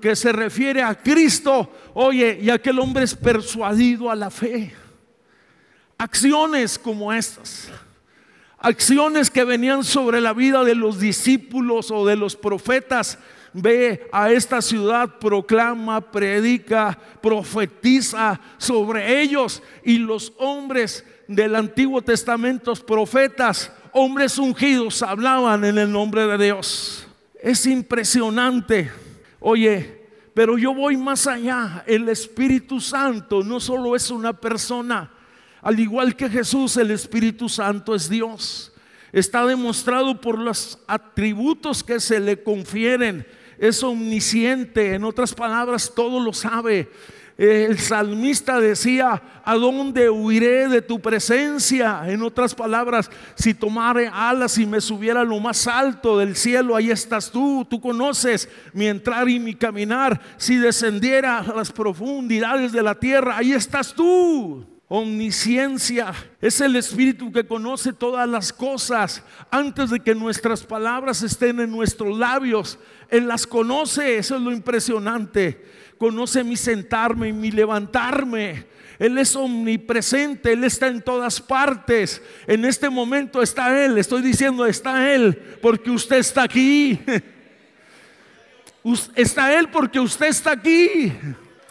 que 0.00 0.16
se 0.16 0.32
refiere 0.32 0.82
a 0.82 0.96
Cristo. 0.96 1.72
Oye, 1.94 2.40
y 2.42 2.50
aquel 2.50 2.80
hombre 2.80 3.04
es 3.04 3.14
persuadido 3.14 4.10
a 4.10 4.16
la 4.16 4.32
fe. 4.32 4.74
Acciones 5.96 6.76
como 6.76 7.12
estas, 7.12 7.68
acciones 8.58 9.30
que 9.30 9.44
venían 9.44 9.84
sobre 9.84 10.20
la 10.20 10.32
vida 10.32 10.64
de 10.64 10.74
los 10.74 10.98
discípulos 10.98 11.92
o 11.92 12.04
de 12.04 12.16
los 12.16 12.34
profetas, 12.34 13.16
ve 13.52 14.08
a 14.10 14.32
esta 14.32 14.60
ciudad, 14.60 15.20
proclama, 15.20 16.00
predica, 16.00 16.98
profetiza 17.20 18.40
sobre 18.58 19.22
ellos 19.22 19.62
y 19.84 19.98
los 19.98 20.32
hombres 20.38 21.04
del 21.28 21.54
Antiguo 21.54 22.02
Testamento, 22.02 22.74
profetas, 22.74 23.72
hombres 23.92 24.38
ungidos, 24.38 25.02
hablaban 25.02 25.64
en 25.64 25.78
el 25.78 25.90
nombre 25.90 26.26
de 26.26 26.44
Dios. 26.44 27.06
Es 27.40 27.66
impresionante. 27.66 28.90
Oye, 29.40 30.02
pero 30.34 30.56
yo 30.58 30.74
voy 30.74 30.96
más 30.96 31.26
allá. 31.26 31.84
El 31.86 32.08
Espíritu 32.08 32.80
Santo 32.80 33.42
no 33.42 33.60
solo 33.60 33.96
es 33.96 34.10
una 34.10 34.32
persona, 34.32 35.12
al 35.60 35.78
igual 35.78 36.16
que 36.16 36.28
Jesús, 36.28 36.76
el 36.76 36.90
Espíritu 36.90 37.48
Santo 37.48 37.94
es 37.94 38.08
Dios. 38.08 38.72
Está 39.12 39.44
demostrado 39.46 40.20
por 40.20 40.38
los 40.38 40.78
atributos 40.86 41.84
que 41.84 42.00
se 42.00 42.18
le 42.18 42.42
confieren. 42.42 43.26
Es 43.58 43.82
omnisciente, 43.82 44.94
en 44.94 45.04
otras 45.04 45.34
palabras, 45.34 45.92
todo 45.94 46.18
lo 46.18 46.32
sabe 46.32 46.88
el 47.38 47.78
salmista 47.78 48.60
decía, 48.60 49.22
¿a 49.44 49.54
dónde 49.54 50.10
huiré 50.10 50.68
de 50.68 50.82
tu 50.82 51.00
presencia? 51.00 52.02
En 52.06 52.22
otras 52.22 52.54
palabras, 52.54 53.10
si 53.34 53.54
tomare 53.54 54.08
alas 54.12 54.58
y 54.58 54.66
me 54.66 54.80
subiera 54.80 55.22
a 55.22 55.24
lo 55.24 55.40
más 55.40 55.66
alto 55.66 56.18
del 56.18 56.36
cielo, 56.36 56.76
ahí 56.76 56.90
estás 56.90 57.30
tú, 57.30 57.66
tú 57.68 57.80
conoces 57.80 58.48
mi 58.72 58.86
entrar 58.86 59.28
y 59.28 59.40
mi 59.40 59.54
caminar. 59.54 60.20
Si 60.36 60.56
descendiera 60.56 61.38
a 61.38 61.54
las 61.54 61.72
profundidades 61.72 62.72
de 62.72 62.82
la 62.82 62.94
tierra, 62.94 63.38
ahí 63.38 63.52
estás 63.52 63.94
tú. 63.94 64.71
Omnisciencia 64.94 66.12
es 66.40 66.60
el 66.60 66.76
Espíritu 66.76 67.32
que 67.32 67.46
conoce 67.46 67.92
todas 67.92 68.28
las 68.28 68.52
cosas 68.52 69.22
antes 69.50 69.88
de 69.88 70.00
que 70.00 70.14
nuestras 70.14 70.62
palabras 70.64 71.22
estén 71.22 71.60
en 71.60 71.70
nuestros 71.70 72.18
labios. 72.18 72.78
Él 73.08 73.26
las 73.26 73.46
conoce, 73.46 74.18
eso 74.18 74.36
es 74.36 74.42
lo 74.42 74.52
impresionante 74.52 75.60
conoce 76.02 76.42
mi 76.42 76.56
sentarme 76.56 77.28
y 77.28 77.32
mi 77.32 77.52
levantarme. 77.52 78.66
Él 78.98 79.16
es 79.18 79.36
omnipresente, 79.36 80.52
Él 80.52 80.64
está 80.64 80.88
en 80.88 81.00
todas 81.00 81.40
partes. 81.40 82.20
En 82.48 82.64
este 82.64 82.90
momento 82.90 83.40
está 83.40 83.84
Él, 83.84 83.96
estoy 83.96 84.20
diciendo 84.20 84.66
está 84.66 85.14
Él, 85.14 85.40
porque 85.62 85.92
usted 85.92 86.16
está 86.16 86.42
aquí. 86.42 86.98
Está 89.14 89.56
Él 89.56 89.68
porque 89.68 90.00
usted 90.00 90.26
está 90.26 90.50
aquí. 90.50 91.12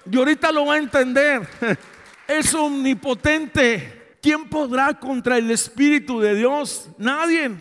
Y 0.10 0.18
ahorita 0.18 0.50
lo 0.50 0.68
va 0.68 0.76
a 0.76 0.78
entender. 0.78 1.46
Es 2.40 2.54
omnipotente. 2.54 4.16
¿Quién 4.22 4.48
podrá 4.48 4.94
contra 4.94 5.38
el 5.38 5.52
Espíritu 5.52 6.22
de 6.22 6.34
Dios? 6.34 6.88
Nadie. 6.98 7.52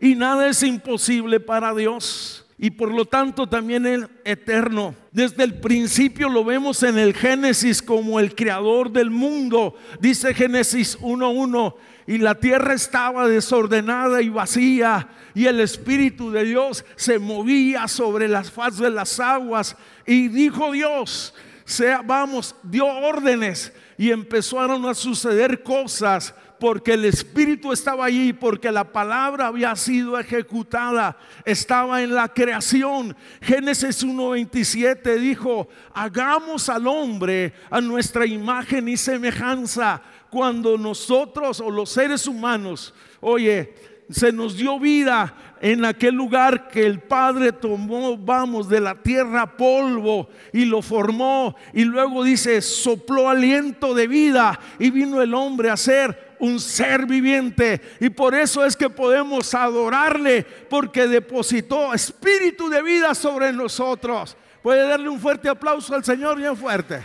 Y 0.00 0.14
nada 0.14 0.48
es 0.48 0.62
imposible 0.62 1.40
para 1.40 1.74
Dios. 1.74 2.46
y 2.62 2.70
por 2.70 2.92
lo 2.92 3.06
tanto 3.06 3.48
también 3.48 3.86
es 3.86 4.00
eterno. 4.22 4.94
Desde 5.12 5.44
el 5.44 5.54
principio 5.60 6.28
lo 6.28 6.44
vemos 6.44 6.82
en 6.82 6.98
el 6.98 7.14
Génesis 7.14 7.80
como 7.80 8.20
el 8.20 8.34
creador 8.34 8.92
del 8.92 9.08
mundo. 9.08 9.74
Dice 9.98 10.34
Génesis 10.34 10.98
1.1, 11.00 11.74
y 12.06 12.18
la 12.18 12.34
tierra 12.34 12.74
estaba 12.74 13.26
desordenada 13.26 14.20
y 14.20 14.28
vacía, 14.28 15.08
y 15.34 15.46
el 15.46 15.58
Espíritu 15.58 16.30
de 16.30 16.44
Dios 16.44 16.84
se 16.96 17.18
movía 17.18 17.88
sobre 17.88 18.28
las 18.28 18.50
faz 18.50 18.76
de 18.76 18.90
las 18.90 19.18
aguas. 19.18 19.74
Y 20.06 20.28
dijo 20.28 20.70
Dios, 20.70 21.32
sea, 21.64 22.02
vamos, 22.02 22.54
dio 22.62 22.84
órdenes 22.84 23.72
y 24.00 24.10
empezaron 24.12 24.86
a 24.86 24.94
suceder 24.94 25.62
cosas 25.62 26.34
porque 26.58 26.94
el 26.94 27.04
Espíritu 27.04 27.70
estaba 27.70 28.06
allí, 28.06 28.32
porque 28.32 28.72
la 28.72 28.90
palabra 28.90 29.48
había 29.48 29.76
sido 29.76 30.18
ejecutada, 30.18 31.18
estaba 31.44 32.02
en 32.02 32.14
la 32.14 32.26
creación. 32.28 33.14
Génesis 33.42 34.02
1.27 34.02 35.18
dijo, 35.18 35.68
hagamos 35.92 36.70
al 36.70 36.86
hombre 36.86 37.52
a 37.68 37.82
nuestra 37.82 38.24
imagen 38.24 38.88
y 38.88 38.96
semejanza. 38.96 40.00
Cuando 40.30 40.78
nosotros 40.78 41.60
o 41.60 41.70
los 41.70 41.90
seres 41.90 42.26
humanos, 42.26 42.94
oye, 43.20 43.74
se 44.10 44.32
nos 44.32 44.56
dio 44.56 44.78
vida 44.78 45.34
en 45.60 45.84
aquel 45.84 46.14
lugar 46.14 46.68
que 46.68 46.86
el 46.86 47.00
Padre 47.00 47.52
tomó, 47.52 48.16
vamos, 48.16 48.68
de 48.68 48.80
la 48.80 48.94
tierra 48.94 49.56
polvo 49.56 50.28
y 50.52 50.64
lo 50.64 50.82
formó. 50.82 51.54
Y 51.72 51.84
luego 51.84 52.24
dice, 52.24 52.60
sopló 52.62 53.28
aliento 53.28 53.94
de 53.94 54.08
vida 54.08 54.58
y 54.78 54.90
vino 54.90 55.20
el 55.20 55.34
hombre 55.34 55.70
a 55.70 55.76
ser 55.76 56.34
un 56.40 56.58
ser 56.58 57.06
viviente. 57.06 57.80
Y 58.00 58.10
por 58.10 58.34
eso 58.34 58.64
es 58.64 58.76
que 58.76 58.90
podemos 58.90 59.54
adorarle, 59.54 60.44
porque 60.68 61.06
depositó 61.06 61.92
espíritu 61.92 62.68
de 62.68 62.82
vida 62.82 63.14
sobre 63.14 63.52
nosotros. 63.52 64.36
Puede 64.62 64.88
darle 64.88 65.08
un 65.08 65.20
fuerte 65.20 65.48
aplauso 65.48 65.94
al 65.94 66.04
Señor, 66.04 66.38
bien 66.38 66.56
fuerte. 66.56 67.00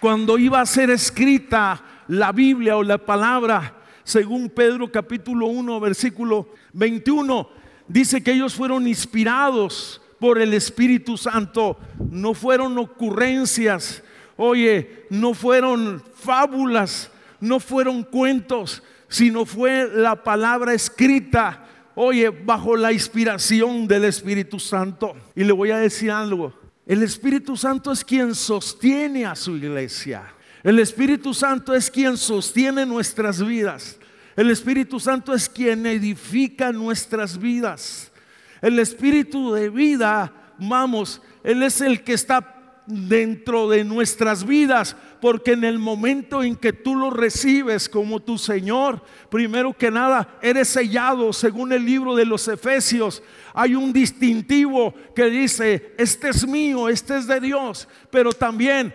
Cuando 0.00 0.36
iba 0.38 0.60
a 0.60 0.66
ser 0.66 0.90
escrita 0.90 1.80
la 2.08 2.32
Biblia 2.32 2.76
o 2.76 2.82
la 2.82 2.98
palabra, 2.98 3.81
según 4.04 4.48
Pedro 4.48 4.90
capítulo 4.90 5.46
1, 5.46 5.80
versículo 5.80 6.48
21, 6.72 7.48
dice 7.88 8.22
que 8.22 8.32
ellos 8.32 8.54
fueron 8.54 8.86
inspirados 8.86 10.00
por 10.18 10.40
el 10.40 10.54
Espíritu 10.54 11.16
Santo, 11.16 11.78
no 12.10 12.34
fueron 12.34 12.78
ocurrencias, 12.78 14.02
oye, 14.36 15.06
no 15.10 15.34
fueron 15.34 16.02
fábulas, 16.14 17.10
no 17.40 17.58
fueron 17.58 18.04
cuentos, 18.04 18.82
sino 19.08 19.44
fue 19.44 19.90
la 19.92 20.22
palabra 20.22 20.74
escrita, 20.74 21.66
oye, 21.94 22.30
bajo 22.30 22.76
la 22.76 22.92
inspiración 22.92 23.86
del 23.88 24.04
Espíritu 24.04 24.58
Santo. 24.58 25.14
Y 25.34 25.44
le 25.44 25.52
voy 25.52 25.70
a 25.70 25.78
decir 25.78 26.10
algo, 26.10 26.54
el 26.86 27.02
Espíritu 27.02 27.56
Santo 27.56 27.92
es 27.92 28.04
quien 28.04 28.34
sostiene 28.34 29.26
a 29.26 29.34
su 29.34 29.56
iglesia. 29.56 30.32
El 30.62 30.78
Espíritu 30.78 31.34
Santo 31.34 31.74
es 31.74 31.90
quien 31.90 32.16
sostiene 32.16 32.86
nuestras 32.86 33.44
vidas. 33.44 33.98
El 34.36 34.50
Espíritu 34.50 35.00
Santo 35.00 35.34
es 35.34 35.48
quien 35.48 35.86
edifica 35.86 36.72
nuestras 36.72 37.38
vidas. 37.38 38.12
El 38.60 38.78
Espíritu 38.78 39.52
de 39.52 39.68
vida, 39.68 40.32
vamos, 40.58 41.20
Él 41.42 41.62
es 41.62 41.80
el 41.80 42.04
que 42.04 42.12
está 42.12 42.62
dentro 42.86 43.68
de 43.68 43.84
nuestras 43.84 44.44
vidas, 44.44 44.96
porque 45.20 45.52
en 45.52 45.64
el 45.64 45.78
momento 45.78 46.42
en 46.42 46.56
que 46.56 46.72
tú 46.72 46.96
lo 46.96 47.10
recibes 47.10 47.88
como 47.88 48.20
tu 48.20 48.38
Señor, 48.38 49.02
primero 49.30 49.72
que 49.72 49.90
nada, 49.90 50.38
eres 50.42 50.68
sellado, 50.68 51.32
según 51.32 51.72
el 51.72 51.84
libro 51.84 52.14
de 52.14 52.24
los 52.24 52.46
Efesios. 52.48 53.22
Hay 53.54 53.74
un 53.74 53.92
distintivo 53.92 54.94
que 55.14 55.26
dice, 55.26 55.94
este 55.98 56.30
es 56.30 56.46
mío, 56.46 56.88
este 56.88 57.16
es 57.16 57.26
de 57.26 57.40
Dios, 57.40 57.88
pero 58.10 58.32
también 58.32 58.94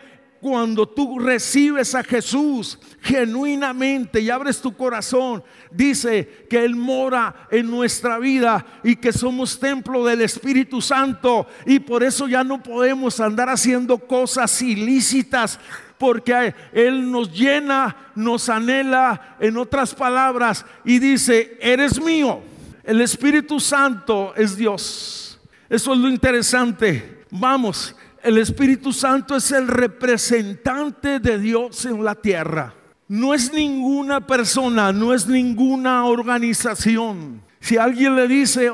cuando 0.49 0.87
tú 0.87 1.19
recibes 1.19 1.93
a 1.93 2.05
Jesús 2.05 2.79
genuinamente 3.01 4.21
y 4.21 4.29
abres 4.29 4.61
tu 4.61 4.73
corazón, 4.77 5.43
dice 5.69 6.47
que 6.49 6.63
Él 6.63 6.73
mora 6.73 7.47
en 7.51 7.69
nuestra 7.69 8.17
vida 8.17 8.65
y 8.81 8.95
que 8.95 9.11
somos 9.11 9.59
templo 9.59 10.05
del 10.05 10.21
Espíritu 10.21 10.81
Santo 10.81 11.47
y 11.65 11.79
por 11.79 12.01
eso 12.01 12.29
ya 12.29 12.45
no 12.45 12.63
podemos 12.63 13.19
andar 13.19 13.49
haciendo 13.49 13.97
cosas 13.97 14.61
ilícitas 14.61 15.59
porque 15.97 16.55
Él 16.71 17.11
nos 17.11 17.37
llena, 17.37 18.13
nos 18.15 18.47
anhela, 18.47 19.35
en 19.41 19.57
otras 19.57 19.93
palabras, 19.93 20.65
y 20.85 20.99
dice, 20.99 21.57
eres 21.59 22.01
mío. 22.01 22.39
El 22.85 23.01
Espíritu 23.01 23.59
Santo 23.59 24.33
es 24.37 24.55
Dios. 24.55 25.41
Eso 25.67 25.93
es 25.93 25.99
lo 25.99 26.07
interesante. 26.07 27.25
Vamos, 27.31 27.93
el 28.27 28.37
Espíritu 28.39 28.91
Santo 28.91 29.37
es 29.37 29.53
el 29.53 29.69
representante 29.69 31.21
de 31.21 31.39
Dios 31.39 31.85
en 31.85 32.03
la 32.03 32.13
tierra. 32.13 32.73
No 33.07 33.33
es 33.33 33.53
ninguna 33.53 34.27
persona, 34.27 34.91
no 34.91 35.13
es 35.13 35.27
ninguna 35.27 36.03
organización. 36.03 37.41
Si 37.61 37.77
alguien 37.77 38.17
le 38.17 38.27
dice 38.27 38.69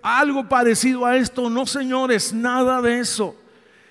algo 0.00 0.48
parecido 0.48 1.04
a 1.04 1.18
esto, 1.18 1.50
no 1.50 1.66
señores, 1.66 2.32
nada 2.32 2.80
de 2.80 3.00
eso. 3.00 3.36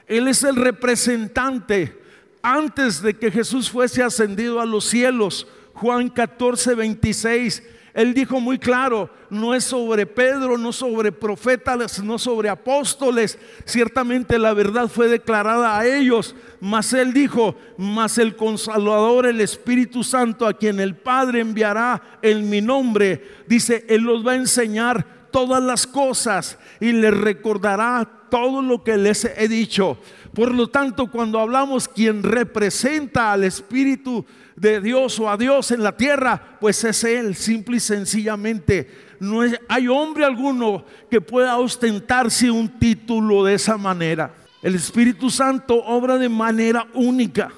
Él 0.08 0.28
es 0.28 0.44
el 0.44 0.56
representante. 0.56 1.96
Antes 2.42 3.00
de 3.00 3.14
que 3.14 3.30
Jesús 3.30 3.70
fuese 3.70 4.02
ascendido 4.02 4.60
a 4.60 4.66
los 4.66 4.86
cielos, 4.86 5.46
Juan 5.76 6.10
14, 6.10 6.74
26, 6.74 7.62
él 7.94 8.16
dijo 8.16 8.40
muy 8.40 8.58
claro, 8.58 9.12
no 9.30 9.54
es 9.54 9.66
sobre 9.66 10.08
Pedro, 10.08 10.58
no 10.58 10.74
sobre 10.74 11.12
profetas, 11.12 12.04
no 12.04 12.18
sobre 12.18 12.50
apóstoles. 12.50 13.38
Ciertamente 13.66 14.40
la 14.40 14.54
verdad 14.54 14.88
fue 14.88 15.08
declarada 15.08 15.78
a 15.78 15.86
ellos, 15.86 16.36
mas 16.60 16.92
él 16.94 17.14
dijo, 17.14 17.56
mas 17.78 18.18
el 18.18 18.36
consolador, 18.36 19.28
el 19.28 19.42
Espíritu 19.42 20.04
Santo, 20.04 20.48
a 20.48 20.54
quien 20.54 20.80
el 20.80 20.96
Padre 20.96 21.42
enviará 21.42 22.20
en 22.24 22.50
mi 22.50 22.62
nombre, 22.62 23.44
dice, 23.48 23.86
él 23.88 24.02
los 24.02 24.26
va 24.26 24.32
a 24.32 24.38
enseñar 24.38 25.30
todas 25.30 25.62
las 25.62 25.86
cosas 25.86 26.58
y 26.80 26.94
les 26.94 27.16
recordará 27.16 28.10
todo 28.32 28.64
lo 28.64 28.84
que 28.84 28.98
les 28.98 29.26
he 29.26 29.48
dicho. 29.48 30.00
Por 30.34 30.52
lo 30.52 30.68
tanto, 30.68 31.12
cuando 31.12 31.40
hablamos 31.40 31.88
quien 31.88 32.24
representa 32.24 33.32
al 33.32 33.44
Espíritu 33.44 34.26
de 34.56 34.82
Dios 34.82 35.20
o 35.20 35.30
a 35.30 35.38
Dios 35.38 35.72
en 35.72 35.84
la 35.84 35.96
tierra, 35.98 36.58
pues 36.60 36.84
es 36.84 37.04
Él, 37.04 37.36
simple 37.36 37.78
y 37.78 37.80
sencillamente. 37.80 38.90
No 39.20 39.42
hay 39.68 39.88
hombre 39.88 40.26
alguno 40.26 40.86
que 41.10 41.22
pueda 41.22 41.58
ostentarse 41.58 42.52
un 42.52 42.68
título 42.80 43.44
de 43.44 43.56
esa 43.56 43.78
manera. 43.78 44.34
El 44.62 44.76
Espíritu 44.76 45.30
Santo 45.30 45.76
obra 45.84 46.18
de 46.18 46.30
manera 46.30 46.88
única, 46.94 47.52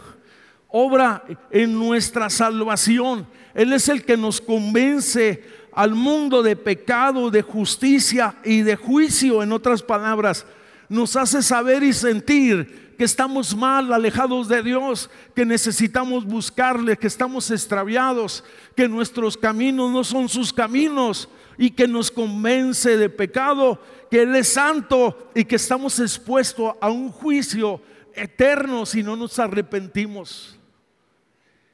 obra 0.70 1.24
en 1.52 1.78
nuestra 1.78 2.30
salvación. 2.30 3.28
Él 3.54 3.74
es 3.74 3.90
el 3.90 4.04
que 4.04 4.18
nos 4.18 4.42
convence 4.42 5.44
al 5.74 5.94
mundo 5.94 6.42
de 6.42 6.56
pecado, 6.56 7.30
de 7.30 7.42
justicia 7.42 8.36
y 8.44 8.62
de 8.62 8.76
juicio, 8.76 9.44
en 9.44 9.52
otras 9.52 9.84
palabras. 9.84 10.46
Nos 10.88 11.16
hace 11.16 11.42
saber 11.42 11.84
y 11.84 11.94
sentir 11.94 12.85
que 12.96 13.04
estamos 13.04 13.56
mal, 13.56 13.94
alejados 13.94 14.48
de 14.48 14.64
Dios, 14.64 15.10
que 15.36 15.46
necesitamos 15.46 16.26
buscarle, 16.26 16.98
que 16.98 17.08
estamos 17.08 17.52
extraviados, 17.52 18.44
que 18.76 18.88
nuestros 18.88 19.38
caminos 19.38 19.92
no 19.92 20.04
son 20.04 20.30
sus 20.30 20.52
caminos 20.52 21.30
y 21.58 21.72
que 21.72 21.88
nos 21.88 22.10
convence 22.12 22.98
de 22.98 23.10
pecado, 23.10 23.80
que 24.10 24.24
Él 24.24 24.36
es 24.36 24.50
santo 24.50 25.30
y 25.36 25.46
que 25.46 25.56
estamos 25.56 26.00
expuestos 26.00 26.74
a 26.82 26.90
un 26.90 27.12
juicio 27.12 27.82
eterno 28.14 28.86
si 28.86 29.04
no 29.04 29.16
nos 29.16 29.38
arrepentimos. 29.40 30.58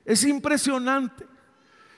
Es 0.05 0.23
impresionante. 0.23 1.30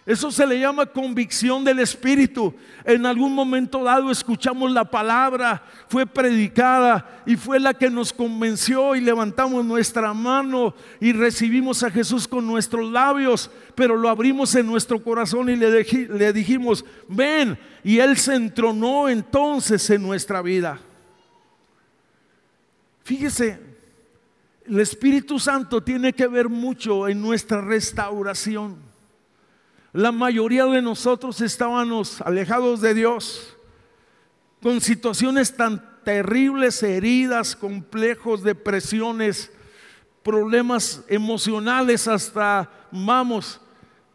Eso 0.06 0.32
se 0.32 0.46
le 0.46 0.60
llama 0.60 0.86
convicción 0.86 1.64
del 1.64 1.80
Espíritu. 1.80 2.54
En 2.84 3.06
algún 3.06 3.34
momento 3.34 3.82
dado 3.84 4.12
escuchamos 4.12 4.70
la 4.70 4.84
palabra, 4.84 5.64
fue 5.88 6.06
predicada 6.06 7.24
y 7.26 7.38
fue 7.38 7.58
la 7.58 7.74
que 7.74 7.90
nos 7.90 8.12
convenció 8.12 8.96
y 8.96 9.02
levantamos 9.02 9.64
nuestra 9.64 10.14
mano 10.14 10.76
y 11.00 11.14
recibimos 11.14 11.84
a 11.84 11.90
Jesús 11.90 12.28
con 12.28 12.46
nuestros 12.46 12.92
labios, 12.92 13.50
pero 13.76 13.96
lo 13.96 14.10
abrimos 14.10 14.54
en 14.56 14.68
nuestro 14.68 15.02
corazón 15.02 15.50
y 15.50 15.56
le, 15.56 15.86
le 16.10 16.34
dijimos, 16.34 16.84
ven, 17.08 17.58
y 17.82 18.00
Él 18.00 18.18
se 18.18 18.36
entronó 18.36 19.08
entonces 19.08 19.90
en 19.90 20.02
nuestra 20.02 20.42
vida. 20.42 20.80
Fíjese, 23.04 23.58
el 24.66 24.82
Espíritu 24.82 25.40
Santo 25.40 25.82
tiene 25.82 26.12
que 26.12 26.28
ver 26.28 26.50
mucho 26.50 27.08
en 27.08 27.22
nuestra 27.22 27.62
restauración. 27.62 28.93
La 29.94 30.12
mayoría 30.12 30.66
de 30.66 30.82
nosotros 30.82 31.40
estábamos 31.40 32.20
alejados 32.22 32.82
de 32.82 32.96
Dios, 32.96 33.56
con 34.60 34.82
situaciones 34.82 35.56
tan 35.56 36.02
terribles, 36.04 36.82
heridas, 36.82 37.56
complejos, 37.56 38.42
depresiones, 38.42 39.52
problemas 40.24 41.04
emocionales, 41.10 42.08
hasta, 42.08 42.72
vamos, 42.92 43.62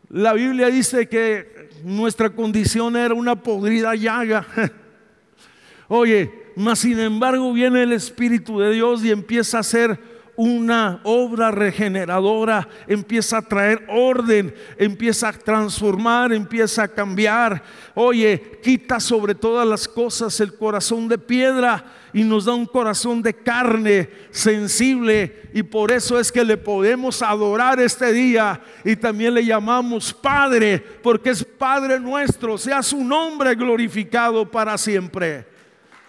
la 0.09 0.33
Biblia 0.33 0.67
dice 0.67 1.09
que 1.09 1.71
nuestra 1.85 2.29
condición 2.31 2.97
era 2.97 3.15
una 3.15 3.41
podrida 3.41 3.95
llaga. 3.95 4.45
Oye, 5.87 6.51
mas 6.57 6.81
sin 6.81 6.99
embargo 6.99 7.53
viene 7.53 7.85
el 7.85 7.93
Espíritu 7.93 8.59
de 8.59 8.73
Dios 8.73 9.05
y 9.05 9.13
empieza 9.13 9.59
a 9.59 9.61
hacer 9.61 10.18
una 10.39 11.01
obra 11.03 11.51
regeneradora, 11.51 12.69
empieza 12.87 13.39
a 13.39 13.43
traer 13.43 13.85
orden, 13.89 14.55
empieza 14.77 15.31
a 15.31 15.33
transformar, 15.33 16.33
empieza 16.33 16.85
a 16.85 16.89
cambiar. 16.89 17.61
Oye, 17.97 18.61
quita 18.63 19.01
sobre 19.01 19.35
todas 19.35 19.67
las 19.67 19.89
cosas 19.89 20.39
el 20.39 20.55
corazón 20.55 21.09
de 21.09 21.19
piedra 21.19 21.85
y 22.13 22.23
nos 22.23 22.45
da 22.45 22.55
un 22.55 22.67
corazón 22.67 23.21
de 23.21 23.35
carne 23.35 24.09
sensible 24.31 25.51
y 25.53 25.65
por 25.65 25.91
eso 25.91 26.21
es 26.21 26.31
que 26.31 26.45
le 26.45 26.57
podemos 26.57 27.21
adorar 27.21 27.81
este 27.81 28.13
día 28.13 28.61
y 28.85 28.95
también 28.95 29.35
le 29.35 29.45
llamamos 29.45 30.15
Padre, 30.15 30.79
porque 31.03 31.31
es 31.31 31.43
Padre 31.43 31.99
nuestro, 31.99 32.57
sea 32.57 32.81
su 32.85 33.03
nombre 33.03 33.57
glorificado 33.57 34.49
para 34.49 34.79
siempre. 34.79 35.45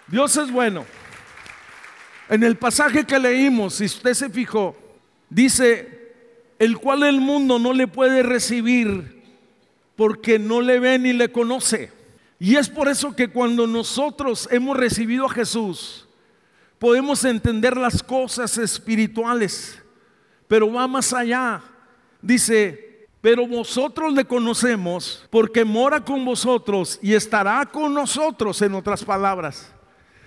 Dios 0.06 0.36
es 0.36 0.52
bueno. 0.52 0.99
En 2.30 2.44
el 2.44 2.56
pasaje 2.56 3.04
que 3.04 3.18
leímos, 3.18 3.74
si 3.74 3.86
usted 3.86 4.14
se 4.14 4.30
fijó, 4.30 4.76
dice, 5.28 6.14
el 6.60 6.78
cual 6.78 7.02
el 7.02 7.20
mundo 7.20 7.58
no 7.58 7.72
le 7.72 7.88
puede 7.88 8.22
recibir 8.22 9.20
porque 9.96 10.38
no 10.38 10.60
le 10.60 10.78
ve 10.78 10.96
ni 10.96 11.12
le 11.12 11.32
conoce. 11.32 11.90
Y 12.38 12.54
es 12.54 12.68
por 12.68 12.86
eso 12.86 13.16
que 13.16 13.28
cuando 13.28 13.66
nosotros 13.66 14.48
hemos 14.52 14.76
recibido 14.76 15.26
a 15.26 15.30
Jesús, 15.30 16.06
podemos 16.78 17.24
entender 17.24 17.76
las 17.76 18.00
cosas 18.00 18.56
espirituales, 18.58 19.82
pero 20.46 20.72
va 20.72 20.86
más 20.86 21.12
allá. 21.12 21.60
Dice, 22.22 23.08
pero 23.20 23.44
vosotros 23.44 24.12
le 24.12 24.24
conocemos 24.24 25.26
porque 25.30 25.64
mora 25.64 26.04
con 26.04 26.24
vosotros 26.24 26.96
y 27.02 27.12
estará 27.12 27.66
con 27.66 27.92
nosotros, 27.92 28.62
en 28.62 28.76
otras 28.76 29.04
palabras. 29.04 29.72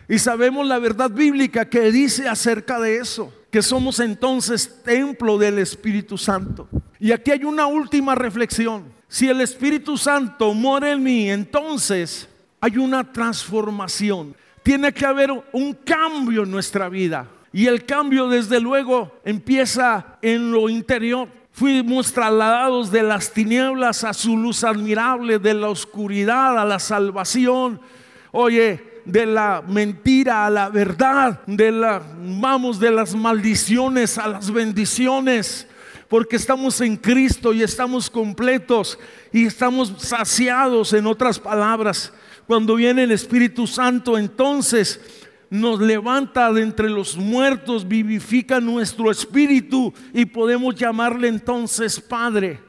Y 0.07 0.19
sabemos 0.19 0.67
la 0.67 0.79
verdad 0.79 1.09
bíblica 1.09 1.69
que 1.69 1.91
dice 1.91 2.27
acerca 2.27 2.79
de 2.79 2.97
eso, 2.97 3.33
que 3.49 3.61
somos 3.61 3.99
entonces 3.99 4.81
templo 4.83 5.37
del 5.37 5.59
Espíritu 5.59 6.17
Santo. 6.17 6.67
Y 6.99 7.11
aquí 7.11 7.31
hay 7.31 7.43
una 7.43 7.67
última 7.67 8.15
reflexión. 8.15 8.85
Si 9.07 9.29
el 9.29 9.41
Espíritu 9.41 9.97
Santo 9.97 10.53
mora 10.53 10.91
en 10.91 11.03
mí, 11.03 11.29
entonces 11.29 12.27
hay 12.59 12.77
una 12.77 13.11
transformación. 13.11 14.35
Tiene 14.63 14.93
que 14.93 15.05
haber 15.05 15.31
un 15.51 15.73
cambio 15.73 16.43
en 16.43 16.51
nuestra 16.51 16.89
vida. 16.89 17.27
Y 17.51 17.67
el 17.67 17.85
cambio 17.85 18.27
desde 18.27 18.59
luego 18.59 19.19
empieza 19.23 20.17
en 20.21 20.51
lo 20.51 20.69
interior. 20.69 21.29
Fuimos 21.51 22.11
trasladados 22.11 22.89
de 22.89 23.03
las 23.03 23.31
tinieblas 23.31 24.03
a 24.03 24.13
su 24.13 24.35
luz 24.35 24.63
admirable, 24.63 25.37
de 25.37 25.53
la 25.53 25.69
oscuridad 25.69 26.57
a 26.57 26.65
la 26.65 26.79
salvación. 26.79 27.79
Oye, 28.31 28.92
de 29.05 29.25
la 29.25 29.63
mentira 29.67 30.45
a 30.45 30.49
la 30.49 30.69
verdad, 30.69 31.41
de 31.45 31.71
la 31.71 32.01
vamos 32.17 32.79
de 32.79 32.91
las 32.91 33.15
maldiciones 33.15 34.17
a 34.17 34.27
las 34.27 34.51
bendiciones, 34.51 35.67
porque 36.07 36.35
estamos 36.35 36.79
en 36.81 36.95
Cristo 36.95 37.53
y 37.53 37.63
estamos 37.63 38.09
completos 38.09 38.97
y 39.31 39.45
estamos 39.45 39.93
saciados 39.97 40.93
en 40.93 41.07
otras 41.07 41.39
palabras. 41.39 42.13
Cuando 42.47 42.75
viene 42.75 43.03
el 43.03 43.11
Espíritu 43.11 43.67
Santo, 43.67 44.17
entonces 44.17 44.99
nos 45.49 45.79
levanta 45.79 46.51
de 46.51 46.63
entre 46.63 46.89
los 46.89 47.15
muertos, 47.15 47.87
vivifica 47.87 48.59
nuestro 48.59 49.11
espíritu 49.11 49.93
y 50.11 50.25
podemos 50.25 50.75
llamarle 50.75 51.27
entonces 51.27 51.99
Padre. 51.99 52.59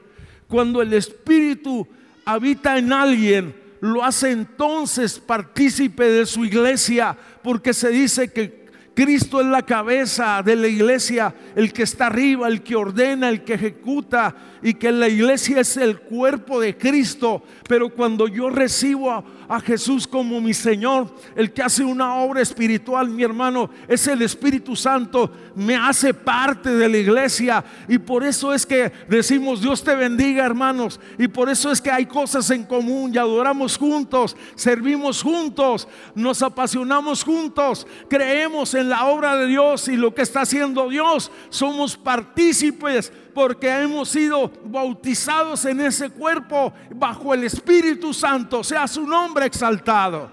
Cuando 0.47 0.81
el 0.81 0.93
Espíritu 0.93 1.87
habita 2.23 2.77
en 2.77 2.93
alguien, 2.93 3.64
lo 3.85 4.03
hace 4.03 4.31
entonces 4.31 5.19
partícipe 5.19 6.05
de 6.09 6.25
su 6.25 6.43
iglesia, 6.45 7.17
porque 7.43 7.73
se 7.73 7.89
dice 7.89 8.31
que 8.31 8.64
Cristo 8.95 9.41
es 9.41 9.47
la 9.47 9.61
cabeza 9.61 10.41
de 10.41 10.55
la 10.55 10.67
iglesia, 10.67 11.35
el 11.55 11.73
que 11.73 11.83
está 11.83 12.07
arriba, 12.07 12.47
el 12.47 12.63
que 12.63 12.77
ordena, 12.77 13.27
el 13.27 13.43
que 13.43 13.55
ejecuta, 13.55 14.33
y 14.63 14.73
que 14.73 14.91
la 14.91 15.07
iglesia 15.07 15.59
es 15.59 15.77
el 15.77 15.99
cuerpo 15.99 16.59
de 16.59 16.75
Cristo. 16.75 17.43
Pero 17.67 17.89
cuando 17.89 18.27
yo 18.27 18.49
recibo 18.49 19.11
a, 19.11 19.23
a 19.47 19.59
Jesús 19.59 20.07
como 20.07 20.41
mi 20.41 20.53
Señor, 20.53 21.13
el 21.35 21.51
que 21.51 21.61
hace 21.61 21.83
una 21.83 22.15
obra 22.15 22.41
espiritual, 22.41 23.09
mi 23.09 23.21
hermano, 23.23 23.69
es 23.87 24.07
el 24.07 24.21
Espíritu 24.21 24.75
Santo, 24.75 25.31
me 25.55 25.75
hace 25.75 26.13
parte 26.13 26.71
de 26.71 26.89
la 26.89 26.97
iglesia. 26.97 27.63
Y 27.87 27.97
por 27.97 28.23
eso 28.23 28.53
es 28.53 28.65
que 28.65 28.91
decimos, 29.07 29.61
Dios 29.61 29.83
te 29.83 29.93
bendiga, 29.93 30.45
hermanos. 30.45 30.99
Y 31.19 31.27
por 31.27 31.49
eso 31.49 31.71
es 31.71 31.81
que 31.81 31.91
hay 31.91 32.05
cosas 32.05 32.49
en 32.49 32.63
común 32.63 33.11
y 33.13 33.17
adoramos 33.17 33.77
juntos, 33.77 34.35
servimos 34.55 35.21
juntos, 35.21 35.87
nos 36.15 36.41
apasionamos 36.41 37.23
juntos, 37.23 37.85
creemos 38.09 38.73
en 38.73 38.84
la 38.89 39.05
obra 39.05 39.35
de 39.35 39.47
Dios 39.47 39.87
y 39.87 39.95
lo 39.95 40.13
que 40.13 40.21
está 40.21 40.41
haciendo 40.41 40.89
Dios. 40.89 41.31
Somos 41.49 41.97
partícipes 41.97 43.11
porque 43.33 43.69
hemos 43.69 44.09
sido 44.09 44.51
bautizados 44.65 45.65
en 45.65 45.81
ese 45.81 46.09
cuerpo 46.09 46.73
bajo 46.95 47.33
el 47.33 47.43
Espíritu 47.43 48.13
Santo, 48.13 48.63
sea 48.63 48.87
su 48.87 49.05
nombre 49.05 49.45
exaltado. 49.45 50.31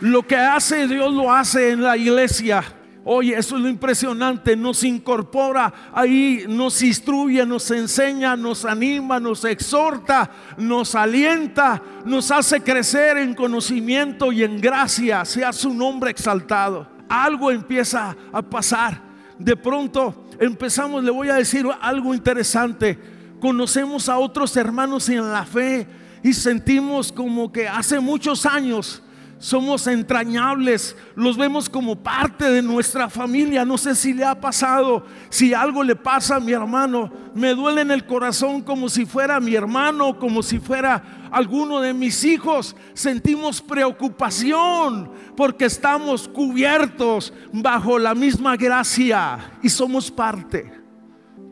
Lo 0.00 0.22
que 0.22 0.36
hace 0.36 0.86
Dios 0.86 1.12
lo 1.12 1.32
hace 1.32 1.70
en 1.70 1.82
la 1.82 1.96
iglesia. 1.96 2.62
Oye, 3.06 3.36
eso 3.36 3.56
es 3.56 3.62
lo 3.62 3.68
impresionante, 3.68 4.56
nos 4.56 4.82
incorpora 4.82 5.90
ahí, 5.92 6.46
nos 6.48 6.80
instruye, 6.82 7.44
nos 7.44 7.70
enseña, 7.70 8.34
nos 8.34 8.64
anima, 8.64 9.20
nos 9.20 9.44
exhorta, 9.44 10.30
nos 10.56 10.94
alienta, 10.94 11.82
nos 12.06 12.30
hace 12.30 12.62
crecer 12.62 13.18
en 13.18 13.34
conocimiento 13.34 14.32
y 14.32 14.42
en 14.42 14.58
gracia, 14.58 15.26
sea 15.26 15.52
su 15.52 15.74
nombre 15.74 16.10
exaltado. 16.10 16.93
Algo 17.08 17.50
empieza 17.50 18.16
a 18.32 18.42
pasar. 18.42 19.02
De 19.38 19.56
pronto 19.56 20.26
empezamos, 20.38 21.02
le 21.02 21.10
voy 21.10 21.28
a 21.28 21.34
decir 21.34 21.66
algo 21.80 22.14
interesante. 22.14 22.98
Conocemos 23.40 24.08
a 24.08 24.18
otros 24.18 24.56
hermanos 24.56 25.08
en 25.08 25.30
la 25.30 25.44
fe 25.44 25.86
y 26.22 26.32
sentimos 26.32 27.12
como 27.12 27.52
que 27.52 27.68
hace 27.68 28.00
muchos 28.00 28.46
años 28.46 29.02
somos 29.38 29.86
entrañables, 29.86 30.96
los 31.14 31.36
vemos 31.36 31.68
como 31.68 31.96
parte 31.96 32.50
de 32.50 32.62
nuestra 32.62 33.10
familia. 33.10 33.64
No 33.64 33.76
sé 33.76 33.94
si 33.94 34.14
le 34.14 34.24
ha 34.24 34.40
pasado, 34.40 35.04
si 35.28 35.52
algo 35.52 35.82
le 35.82 35.96
pasa 35.96 36.36
a 36.36 36.40
mi 36.40 36.52
hermano, 36.52 37.12
me 37.34 37.54
duele 37.54 37.82
en 37.82 37.90
el 37.90 38.06
corazón 38.06 38.62
como 38.62 38.88
si 38.88 39.04
fuera 39.04 39.40
mi 39.40 39.54
hermano, 39.54 40.18
como 40.18 40.42
si 40.42 40.58
fuera 40.58 41.28
alguno 41.30 41.80
de 41.80 41.92
mis 41.92 42.24
hijos. 42.24 42.74
Sentimos 42.94 43.60
preocupación 43.60 45.10
porque 45.36 45.66
estamos 45.66 46.28
cubiertos 46.28 47.32
bajo 47.52 47.98
la 47.98 48.14
misma 48.14 48.56
gracia 48.56 49.52
y 49.62 49.68
somos 49.68 50.10
parte. 50.10 50.72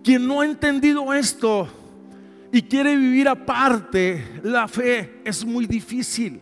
Quien 0.02 0.26
no 0.26 0.40
ha 0.40 0.44
entendido 0.44 1.12
esto 1.12 1.68
y 2.52 2.62
quiere 2.62 2.96
vivir 2.96 3.28
aparte, 3.28 4.40
la 4.42 4.68
fe 4.68 5.20
es 5.24 5.44
muy 5.44 5.66
difícil. 5.66 6.40